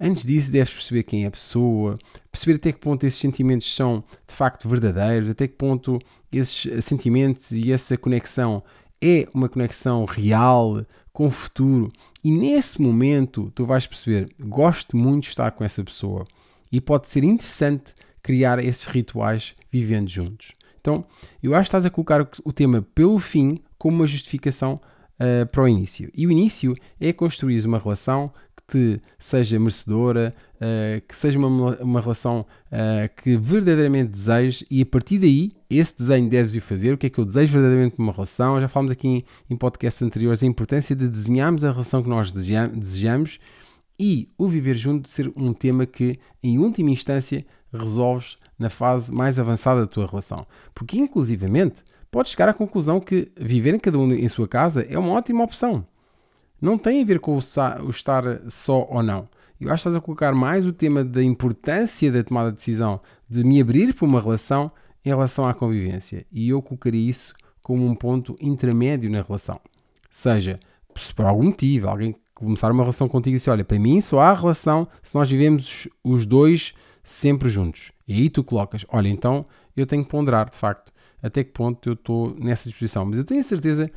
Antes 0.00 0.24
disso, 0.24 0.50
deves 0.50 0.72
perceber 0.72 1.02
quem 1.02 1.24
é 1.24 1.26
a 1.26 1.30
pessoa, 1.30 1.98
perceber 2.32 2.56
até 2.56 2.72
que 2.72 2.78
ponto 2.78 3.04
esses 3.04 3.20
sentimentos 3.20 3.72
são 3.74 4.02
de 4.26 4.34
facto 4.34 4.66
verdadeiros, 4.66 5.28
até 5.28 5.46
que 5.46 5.54
ponto 5.54 5.98
esses 6.32 6.82
sentimentos 6.82 7.52
e 7.52 7.70
essa 7.70 7.98
conexão 7.98 8.64
é 9.02 9.28
uma 9.34 9.48
conexão 9.48 10.04
real, 10.06 10.84
com 11.20 11.26
o 11.26 11.30
futuro. 11.30 11.92
E 12.24 12.30
nesse 12.30 12.80
momento 12.80 13.52
tu 13.54 13.66
vais 13.66 13.86
perceber: 13.86 14.26
gosto 14.40 14.96
muito 14.96 15.24
de 15.24 15.28
estar 15.28 15.50
com 15.50 15.62
essa 15.62 15.84
pessoa 15.84 16.24
e 16.72 16.80
pode 16.80 17.08
ser 17.08 17.22
interessante 17.24 17.94
criar 18.22 18.58
esses 18.58 18.86
rituais 18.86 19.54
vivendo 19.70 20.08
juntos. 20.08 20.52
Então, 20.80 21.04
eu 21.42 21.54
acho 21.54 21.64
que 21.64 21.68
estás 21.68 21.84
a 21.84 21.90
colocar 21.90 22.26
o 22.42 22.52
tema 22.54 22.80
pelo 22.94 23.18
fim 23.18 23.60
como 23.76 23.96
uma 23.96 24.06
justificação 24.06 24.80
uh, 25.20 25.46
para 25.48 25.62
o 25.62 25.68
início. 25.68 26.10
E 26.16 26.26
o 26.26 26.32
início 26.32 26.74
é 26.98 27.12
construir 27.12 27.62
uma 27.66 27.78
relação 27.78 28.32
te 28.70 29.00
seja 29.18 29.58
merecedora, 29.58 30.32
uh, 30.56 31.00
que 31.06 31.14
seja 31.14 31.38
uma, 31.38 31.76
uma 31.76 32.00
relação 32.00 32.46
uh, 32.70 33.22
que 33.22 33.36
verdadeiramente 33.36 34.10
desejes 34.10 34.64
e 34.70 34.80
a 34.82 34.86
partir 34.86 35.18
daí 35.18 35.50
esse 35.68 35.96
desenho 35.98 36.28
deves 36.28 36.54
o 36.54 36.60
fazer. 36.60 36.94
O 36.94 36.98
que 36.98 37.06
é 37.06 37.10
que 37.10 37.18
eu 37.18 37.24
desejo 37.24 37.52
verdadeiramente 37.52 37.96
numa 37.98 38.12
relação? 38.12 38.60
Já 38.60 38.68
falamos 38.68 38.92
aqui 38.92 39.08
em, 39.08 39.24
em 39.50 39.56
podcasts 39.56 40.02
anteriores 40.02 40.42
a 40.42 40.46
importância 40.46 40.94
de 40.94 41.08
desenharmos 41.08 41.64
a 41.64 41.72
relação 41.72 42.02
que 42.02 42.08
nós 42.08 42.30
desejamos 42.32 43.38
e 43.98 44.28
o 44.38 44.48
viver 44.48 44.76
junto 44.76 45.10
ser 45.10 45.30
um 45.36 45.52
tema 45.52 45.84
que, 45.84 46.18
em 46.42 46.58
última 46.58 46.90
instância, 46.90 47.44
resolves 47.72 48.38
na 48.58 48.70
fase 48.70 49.12
mais 49.12 49.38
avançada 49.38 49.80
da 49.80 49.86
tua 49.86 50.06
relação. 50.06 50.46
Porque, 50.74 50.98
inclusivamente, 50.98 51.82
podes 52.10 52.32
chegar 52.32 52.48
à 52.48 52.54
conclusão 52.54 52.98
que 53.00 53.30
viver 53.38 53.78
cada 53.78 53.98
um 53.98 54.10
em 54.12 54.28
sua 54.28 54.48
casa 54.48 54.86
é 54.88 54.98
uma 54.98 55.12
ótima 55.12 55.44
opção 55.44 55.84
não 56.60 56.76
tem 56.76 57.02
a 57.02 57.04
ver 57.04 57.20
com 57.20 57.36
o 57.36 57.90
estar 57.90 58.40
só 58.48 58.86
ou 58.90 59.02
não. 59.02 59.28
Eu 59.60 59.68
acho 59.68 59.82
que 59.82 59.88
estás 59.88 59.96
a 59.96 60.00
colocar 60.00 60.34
mais 60.34 60.64
o 60.66 60.72
tema 60.72 61.04
da 61.04 61.22
importância 61.22 62.10
da 62.10 62.24
tomada 62.24 62.50
de 62.50 62.56
decisão 62.56 63.00
de 63.28 63.44
me 63.44 63.60
abrir 63.60 63.94
para 63.94 64.06
uma 64.06 64.20
relação 64.20 64.72
em 65.04 65.10
relação 65.10 65.46
à 65.46 65.54
convivência. 65.54 66.26
E 66.32 66.48
eu 66.48 66.62
colocaria 66.62 67.08
isso 67.08 67.34
como 67.62 67.86
um 67.86 67.94
ponto 67.94 68.36
intermédio 68.40 69.10
na 69.10 69.22
relação. 69.22 69.60
Seja 70.10 70.58
se 70.96 71.14
por 71.14 71.24
algum 71.24 71.44
motivo 71.44 71.88
alguém 71.88 72.14
começar 72.34 72.72
uma 72.72 72.82
relação 72.82 73.08
contigo 73.08 73.36
e 73.36 73.38
dizer, 73.38 73.50
olha, 73.50 73.64
para 73.64 73.78
mim 73.78 74.00
só 74.00 74.20
há 74.20 74.32
relação 74.32 74.88
se 75.02 75.14
nós 75.14 75.30
vivemos 75.30 75.86
os 76.02 76.24
dois 76.24 76.72
sempre 77.04 77.48
juntos. 77.48 77.92
E 78.08 78.14
aí 78.14 78.30
tu 78.30 78.42
colocas, 78.42 78.84
olha, 78.88 79.08
então 79.08 79.46
eu 79.76 79.86
tenho 79.86 80.02
que 80.02 80.10
ponderar, 80.10 80.48
de 80.48 80.56
facto, 80.56 80.92
até 81.22 81.44
que 81.44 81.52
ponto 81.52 81.88
eu 81.88 81.92
estou 81.92 82.34
nessa 82.38 82.68
disposição. 82.68 83.04
Mas 83.04 83.18
eu 83.18 83.24
tenho 83.24 83.40
a 83.40 83.44
certeza, 83.44 83.90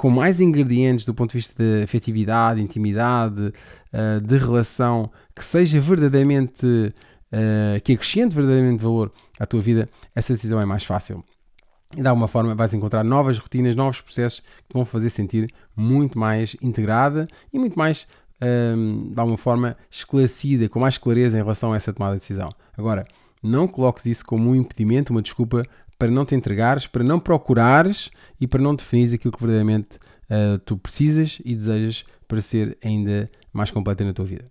com 0.00 0.08
mais 0.08 0.40
ingredientes 0.40 1.04
do 1.04 1.12
ponto 1.12 1.32
de 1.32 1.36
vista 1.36 1.62
de 1.62 1.82
afetividade, 1.82 2.58
intimidade, 2.58 3.52
uh, 3.92 4.18
de 4.18 4.38
relação, 4.38 5.10
que 5.36 5.44
seja 5.44 5.78
verdadeiramente, 5.78 6.64
uh, 6.64 7.78
que 7.84 7.92
acrescente 7.92 8.34
verdadeiramente 8.34 8.82
valor 8.82 9.12
à 9.38 9.44
tua 9.44 9.60
vida, 9.60 9.90
essa 10.14 10.32
decisão 10.32 10.58
é 10.58 10.64
mais 10.64 10.84
fácil. 10.84 11.22
E 11.94 12.00
de 12.00 12.08
alguma 12.08 12.28
forma 12.28 12.54
vais 12.54 12.72
encontrar 12.72 13.04
novas 13.04 13.36
rotinas, 13.36 13.76
novos 13.76 14.00
processos 14.00 14.40
que 14.40 14.68
te 14.70 14.72
vão 14.72 14.86
fazer 14.86 15.10
sentir 15.10 15.52
muito 15.76 16.18
mais 16.18 16.56
integrada 16.62 17.28
e 17.52 17.58
muito 17.58 17.78
mais, 17.78 18.06
um, 18.40 19.12
de 19.12 19.20
alguma 19.20 19.36
forma, 19.36 19.76
esclarecida, 19.90 20.66
com 20.70 20.80
mais 20.80 20.96
clareza 20.96 21.36
em 21.36 21.42
relação 21.42 21.74
a 21.74 21.76
essa 21.76 21.92
tomada 21.92 22.14
de 22.14 22.20
decisão. 22.20 22.48
Agora, 22.74 23.06
não 23.42 23.68
coloques 23.68 24.06
isso 24.06 24.24
como 24.24 24.48
um 24.48 24.54
impedimento, 24.54 25.12
uma 25.12 25.20
desculpa 25.20 25.62
para 26.00 26.10
não 26.10 26.24
te 26.24 26.34
entregares, 26.34 26.86
para 26.86 27.04
não 27.04 27.20
procurares 27.20 28.10
e 28.40 28.46
para 28.46 28.62
não 28.62 28.74
definires 28.74 29.12
aquilo 29.12 29.30
que 29.30 29.38
verdadeiramente 29.38 29.98
uh, 30.30 30.58
tu 30.64 30.78
precisas 30.78 31.42
e 31.44 31.54
desejas 31.54 32.06
para 32.26 32.40
ser 32.40 32.78
ainda 32.82 33.28
mais 33.52 33.70
completa 33.70 34.02
na 34.02 34.14
tua 34.14 34.24
vida. 34.24 34.46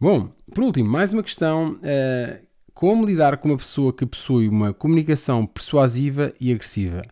Bom, 0.00 0.30
por 0.54 0.62
último, 0.62 0.88
mais 0.88 1.12
uma 1.12 1.22
questão. 1.22 1.72
Uh, 1.72 2.46
como 2.72 3.04
lidar 3.04 3.38
com 3.38 3.48
uma 3.48 3.56
pessoa 3.56 3.92
que 3.92 4.06
possui 4.06 4.48
uma 4.48 4.72
comunicação 4.72 5.44
persuasiva 5.46 6.32
e 6.40 6.52
agressiva? 6.52 7.02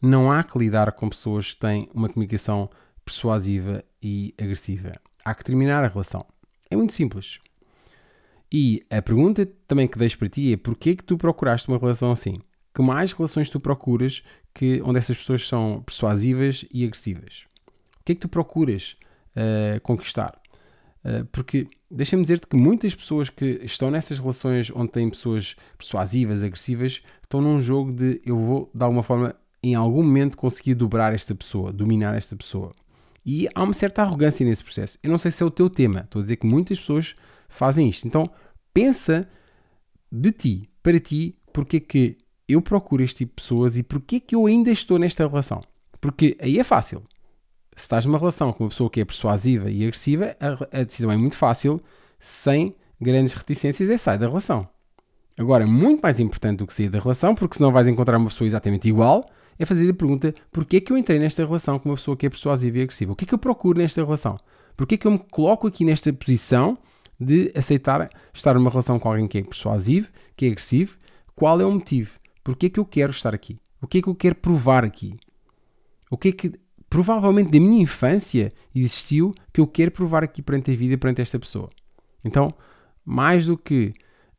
Não 0.00 0.30
há 0.30 0.44
que 0.44 0.58
lidar 0.58 0.92
com 0.92 1.08
pessoas 1.08 1.54
que 1.54 1.60
têm 1.60 1.88
uma 1.94 2.10
comunicação 2.10 2.68
persuasiva 3.02 3.82
e 4.02 4.34
agressiva. 4.38 4.92
Há 5.24 5.34
que 5.34 5.44
terminar 5.44 5.84
a 5.84 5.88
relação. 5.88 6.26
É 6.70 6.76
muito 6.76 6.92
simples. 6.92 7.38
E 8.52 8.84
a 8.90 9.00
pergunta 9.00 9.48
também 9.66 9.88
que 9.88 9.98
deixo 9.98 10.18
para 10.18 10.28
ti 10.28 10.52
é 10.52 10.56
porquê 10.58 10.94
que 10.94 11.02
tu 11.02 11.16
procuraste 11.16 11.68
uma 11.68 11.78
relação 11.78 12.12
assim? 12.12 12.38
Que 12.74 12.82
mais 12.82 13.12
relações 13.14 13.48
tu 13.48 13.58
procuras 13.58 14.22
que, 14.52 14.82
onde 14.84 14.98
essas 14.98 15.16
pessoas 15.16 15.48
são 15.48 15.82
persuasivas 15.84 16.64
e 16.70 16.84
agressivas? 16.84 17.44
O 18.00 18.04
que 18.04 18.12
é 18.12 18.14
que 18.14 18.20
tu 18.20 18.28
procuras 18.28 18.96
uh, 19.36 19.80
conquistar? 19.80 20.38
Uh, 21.02 21.24
porque 21.32 21.66
deixa-me 21.90 22.22
dizer-te 22.22 22.46
que 22.46 22.56
muitas 22.56 22.94
pessoas 22.94 23.30
que 23.30 23.60
estão 23.62 23.90
nessas 23.90 24.18
relações 24.18 24.70
onde 24.74 24.92
têm 24.92 25.08
pessoas 25.08 25.56
persuasivas, 25.78 26.42
agressivas, 26.42 27.02
estão 27.22 27.40
num 27.40 27.60
jogo 27.60 27.90
de 27.90 28.20
eu 28.24 28.38
vou, 28.38 28.70
de 28.74 28.84
alguma 28.84 29.02
forma, 29.02 29.34
em 29.62 29.74
algum 29.74 30.02
momento 30.02 30.36
conseguir 30.36 30.74
dobrar 30.74 31.14
esta 31.14 31.34
pessoa, 31.34 31.72
dominar 31.72 32.16
esta 32.16 32.36
pessoa. 32.36 32.72
E 33.24 33.48
há 33.54 33.62
uma 33.62 33.72
certa 33.72 34.02
arrogância 34.02 34.44
nesse 34.44 34.62
processo. 34.62 34.98
Eu 35.02 35.10
não 35.10 35.16
sei 35.16 35.30
se 35.30 35.42
é 35.42 35.46
o 35.46 35.50
teu 35.50 35.70
tema. 35.70 36.00
Estou 36.00 36.20
a 36.20 36.22
dizer 36.22 36.36
que 36.36 36.46
muitas 36.46 36.78
pessoas 36.78 37.14
fazem 37.52 37.88
isto. 37.88 38.06
Então, 38.08 38.28
pensa 38.72 39.28
de 40.10 40.32
ti, 40.32 40.70
para 40.82 40.98
ti, 40.98 41.38
porque 41.52 41.76
é 41.76 41.80
que 41.80 42.16
eu 42.48 42.60
procuro 42.60 43.02
este 43.02 43.18
tipo 43.18 43.30
de 43.30 43.42
pessoas 43.42 43.76
e 43.76 43.82
porque 43.82 44.16
é 44.16 44.20
que 44.20 44.34
eu 44.34 44.46
ainda 44.46 44.70
estou 44.70 44.98
nesta 44.98 45.26
relação. 45.26 45.62
Porque 46.00 46.36
aí 46.40 46.58
é 46.58 46.64
fácil. 46.64 47.02
Se 47.76 47.84
estás 47.84 48.04
numa 48.04 48.18
relação 48.18 48.52
com 48.52 48.64
uma 48.64 48.70
pessoa 48.70 48.90
que 48.90 49.00
é 49.00 49.04
persuasiva 49.04 49.70
e 49.70 49.82
agressiva, 49.82 50.36
a, 50.40 50.80
a 50.80 50.82
decisão 50.82 51.12
é 51.12 51.16
muito 51.16 51.36
fácil, 51.36 51.80
sem 52.18 52.74
grandes 53.00 53.32
reticências, 53.32 53.88
é 53.88 53.96
sair 53.96 54.18
da 54.18 54.26
relação. 54.26 54.68
Agora, 55.38 55.66
muito 55.66 56.00
mais 56.02 56.20
importante 56.20 56.58
do 56.58 56.66
que 56.66 56.74
sair 56.74 56.90
da 56.90 56.98
relação, 56.98 57.34
porque 57.34 57.56
senão 57.56 57.72
vais 57.72 57.88
encontrar 57.88 58.18
uma 58.18 58.28
pessoa 58.28 58.46
exatamente 58.46 58.88
igual, 58.88 59.24
é 59.58 59.64
fazer 59.64 59.88
a 59.88 59.94
pergunta: 59.94 60.34
porquê 60.50 60.76
é 60.76 60.80
que 60.80 60.92
eu 60.92 60.98
entrei 60.98 61.18
nesta 61.18 61.44
relação 61.44 61.78
com 61.78 61.88
uma 61.88 61.94
pessoa 61.96 62.16
que 62.16 62.26
é 62.26 62.30
persuasiva 62.30 62.78
e 62.78 62.82
agressiva? 62.82 63.12
O 63.12 63.16
que 63.16 63.24
é 63.24 63.28
que 63.28 63.34
eu 63.34 63.38
procuro 63.38 63.78
nesta 63.78 64.02
relação? 64.04 64.38
Porquê 64.76 64.96
é 64.96 64.98
que 64.98 65.06
eu 65.06 65.12
me 65.12 65.18
coloco 65.18 65.66
aqui 65.66 65.84
nesta 65.84 66.12
posição 66.12 66.76
de 67.18 67.52
aceitar 67.54 68.10
estar 68.32 68.54
numa 68.54 68.70
relação 68.70 68.98
com 68.98 69.08
alguém 69.08 69.28
que 69.28 69.38
é 69.38 69.42
persuasivo, 69.42 70.08
que 70.36 70.46
é 70.46 70.48
agressivo, 70.48 70.96
qual 71.34 71.60
é 71.60 71.64
o 71.64 71.72
motivo? 71.72 72.18
Porquê 72.42 72.66
é 72.66 72.70
que 72.70 72.80
eu 72.80 72.84
quero 72.84 73.12
estar 73.12 73.34
aqui? 73.34 73.60
O 73.80 73.86
que 73.86 73.98
é 73.98 74.02
que 74.02 74.08
eu 74.08 74.14
quero 74.14 74.34
provar 74.34 74.84
aqui? 74.84 75.14
O 76.10 76.16
que 76.16 76.28
é 76.28 76.32
que 76.32 76.52
provavelmente 76.88 77.50
da 77.50 77.58
minha 77.58 77.82
infância 77.82 78.50
existiu 78.74 79.32
que 79.52 79.60
eu 79.60 79.66
quero 79.66 79.90
provar 79.90 80.22
aqui 80.22 80.42
perante 80.42 80.70
a 80.70 80.76
vida, 80.76 80.98
perante 80.98 81.20
esta 81.20 81.38
pessoa? 81.38 81.68
Então, 82.24 82.48
mais 83.04 83.46
do 83.46 83.56
que 83.56 83.92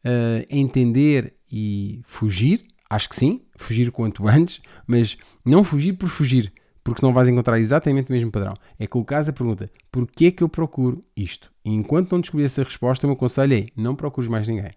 uh, 0.05 0.45
entender 0.49 1.33
e 1.51 2.01
fugir, 2.05 2.62
acho 2.89 3.09
que 3.09 3.15
sim, 3.15 3.41
fugir 3.57 3.91
quanto 3.91 4.27
antes, 4.29 4.62
mas 4.86 5.17
não 5.43 5.63
fugir 5.63 5.93
por 5.93 6.09
fugir, 6.09 6.53
porque 6.83 6.99
senão 6.99 7.13
vais 7.13 7.29
encontrar 7.29 7.59
exatamente 7.59 8.09
o 8.09 8.13
mesmo 8.13 8.31
padrão. 8.31 8.53
É 8.77 8.85
colocar 8.85 9.27
a 9.27 9.33
pergunta: 9.33 9.71
porquê 9.91 10.31
que 10.31 10.43
eu 10.43 10.49
procuro 10.49 11.03
isto? 11.15 11.51
E 11.63 11.71
enquanto 11.71 12.11
não 12.11 12.19
descobrir 12.19 12.45
essa 12.45 12.63
resposta, 12.63 13.07
o 13.07 13.09
meu 13.09 13.15
conselho 13.15 13.53
é: 13.53 13.65
não 13.75 13.95
procures 13.95 14.29
mais 14.29 14.47
ninguém. 14.47 14.71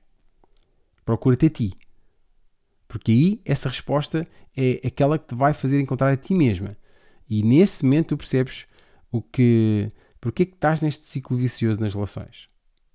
Procura-te 1.04 1.46
a 1.46 1.50
ti. 1.50 1.72
Porque 2.86 3.10
aí 3.10 3.40
essa 3.44 3.68
resposta 3.68 4.26
é 4.56 4.80
aquela 4.86 5.18
que 5.18 5.26
te 5.26 5.34
vai 5.34 5.52
fazer 5.52 5.80
encontrar 5.80 6.10
a 6.10 6.16
ti 6.16 6.34
mesma. 6.34 6.76
E 7.28 7.42
nesse 7.42 7.84
momento 7.84 8.08
tu 8.08 8.16
percebes 8.16 8.66
o 9.10 9.20
que. 9.20 9.88
Porquê 10.20 10.44
é 10.44 10.46
que 10.46 10.54
estás 10.54 10.80
neste 10.80 11.06
ciclo 11.06 11.36
vicioso 11.36 11.80
nas 11.80 11.94
relações? 11.94 12.46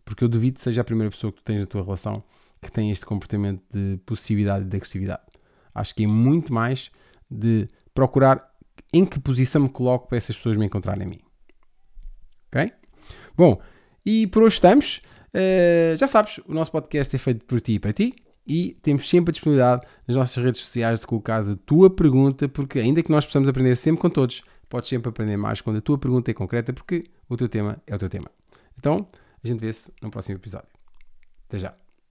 Porque 0.06 0.24
eu 0.24 0.30
duvido 0.30 0.56
que 0.56 0.62
seja 0.62 0.82
a 0.82 0.84
primeira 0.84 1.12
pessoa 1.12 1.32
que 1.32 1.39
tu 1.39 1.43
tens 1.43 1.60
na 1.60 1.65
tua 1.65 1.84
relação 1.84 2.24
que 2.62 2.71
tem 2.71 2.91
este 2.91 3.06
comportamento 3.06 3.63
de 3.74 3.97
possessividade 4.06 4.65
e 4.65 4.67
de 4.67 4.76
agressividade. 4.76 5.24
Acho 5.74 5.95
que 5.95 6.04
é 6.04 6.08
muito 6.08 6.54
mais 6.54 6.91
de 7.30 7.67
procurar 7.93 8.51
em 8.94 9.06
que 9.06 9.20
posição 9.20 9.64
me 9.64 9.70
coloco 9.70 10.08
para 10.08 10.18
essas 10.18 10.36
pessoas 10.36 10.58
me 10.58 10.66
encontrarem 10.66 11.06
a 11.06 11.10
mim. 11.10 11.20
Ok? 12.48 12.72
Bom, 13.36 13.62
e 14.06 14.28
por 14.28 14.44
hoje 14.44 14.56
estamos. 14.56 15.02
Uh, 15.34 15.96
já 15.96 16.08
sabes, 16.08 16.40
o 16.40 16.54
nosso 16.54 16.72
podcast 16.72 17.16
é 17.16 17.20
feito 17.20 17.46
por 17.46 17.62
ti 17.62 17.74
e 17.74 17.80
para 17.80 17.94
ti 17.94 18.14
e 18.46 18.74
temos 18.82 19.08
sempre 19.08 19.32
a 19.32 19.34
disponibilidade 19.34 19.88
nas 20.08 20.18
nossas 20.18 20.44
redes 20.44 20.62
sociais 20.62 21.02
de 21.02 21.08
colocar 21.08 21.40
a 21.40 21.56
tua 21.56 21.90
pergunta, 21.90 22.50
porque 22.50 22.80
ainda 22.80 23.02
que 23.02 23.12
nós 23.12 23.26
possamos 23.26 23.48
aprender 23.48 23.76
sempre 23.76 24.02
com 24.02 24.10
todos, 24.10 24.44
podes 24.68 24.90
sempre 24.90 25.10
aprender 25.10 25.38
mais 25.38 25.62
quando 25.62 25.78
a 25.78 25.82
tua 25.82 25.98
pergunta 25.98 26.32
é 26.32 26.34
concreta, 26.34 26.74
porque 26.74 27.06
o 27.30 27.38
teu 27.38 27.48
tema 27.48 27.82
é 27.88 27.96
o 27.96 28.00
teu 28.00 28.10
tema. 28.10 28.30
Então, 28.78 29.08
a 29.44 29.48
gente 29.48 29.60
vê-se 29.60 29.94
no 30.02 30.10
próximo 30.10 30.38
episódio. 30.38 30.70
Até 31.48 31.60
já. 31.60 31.81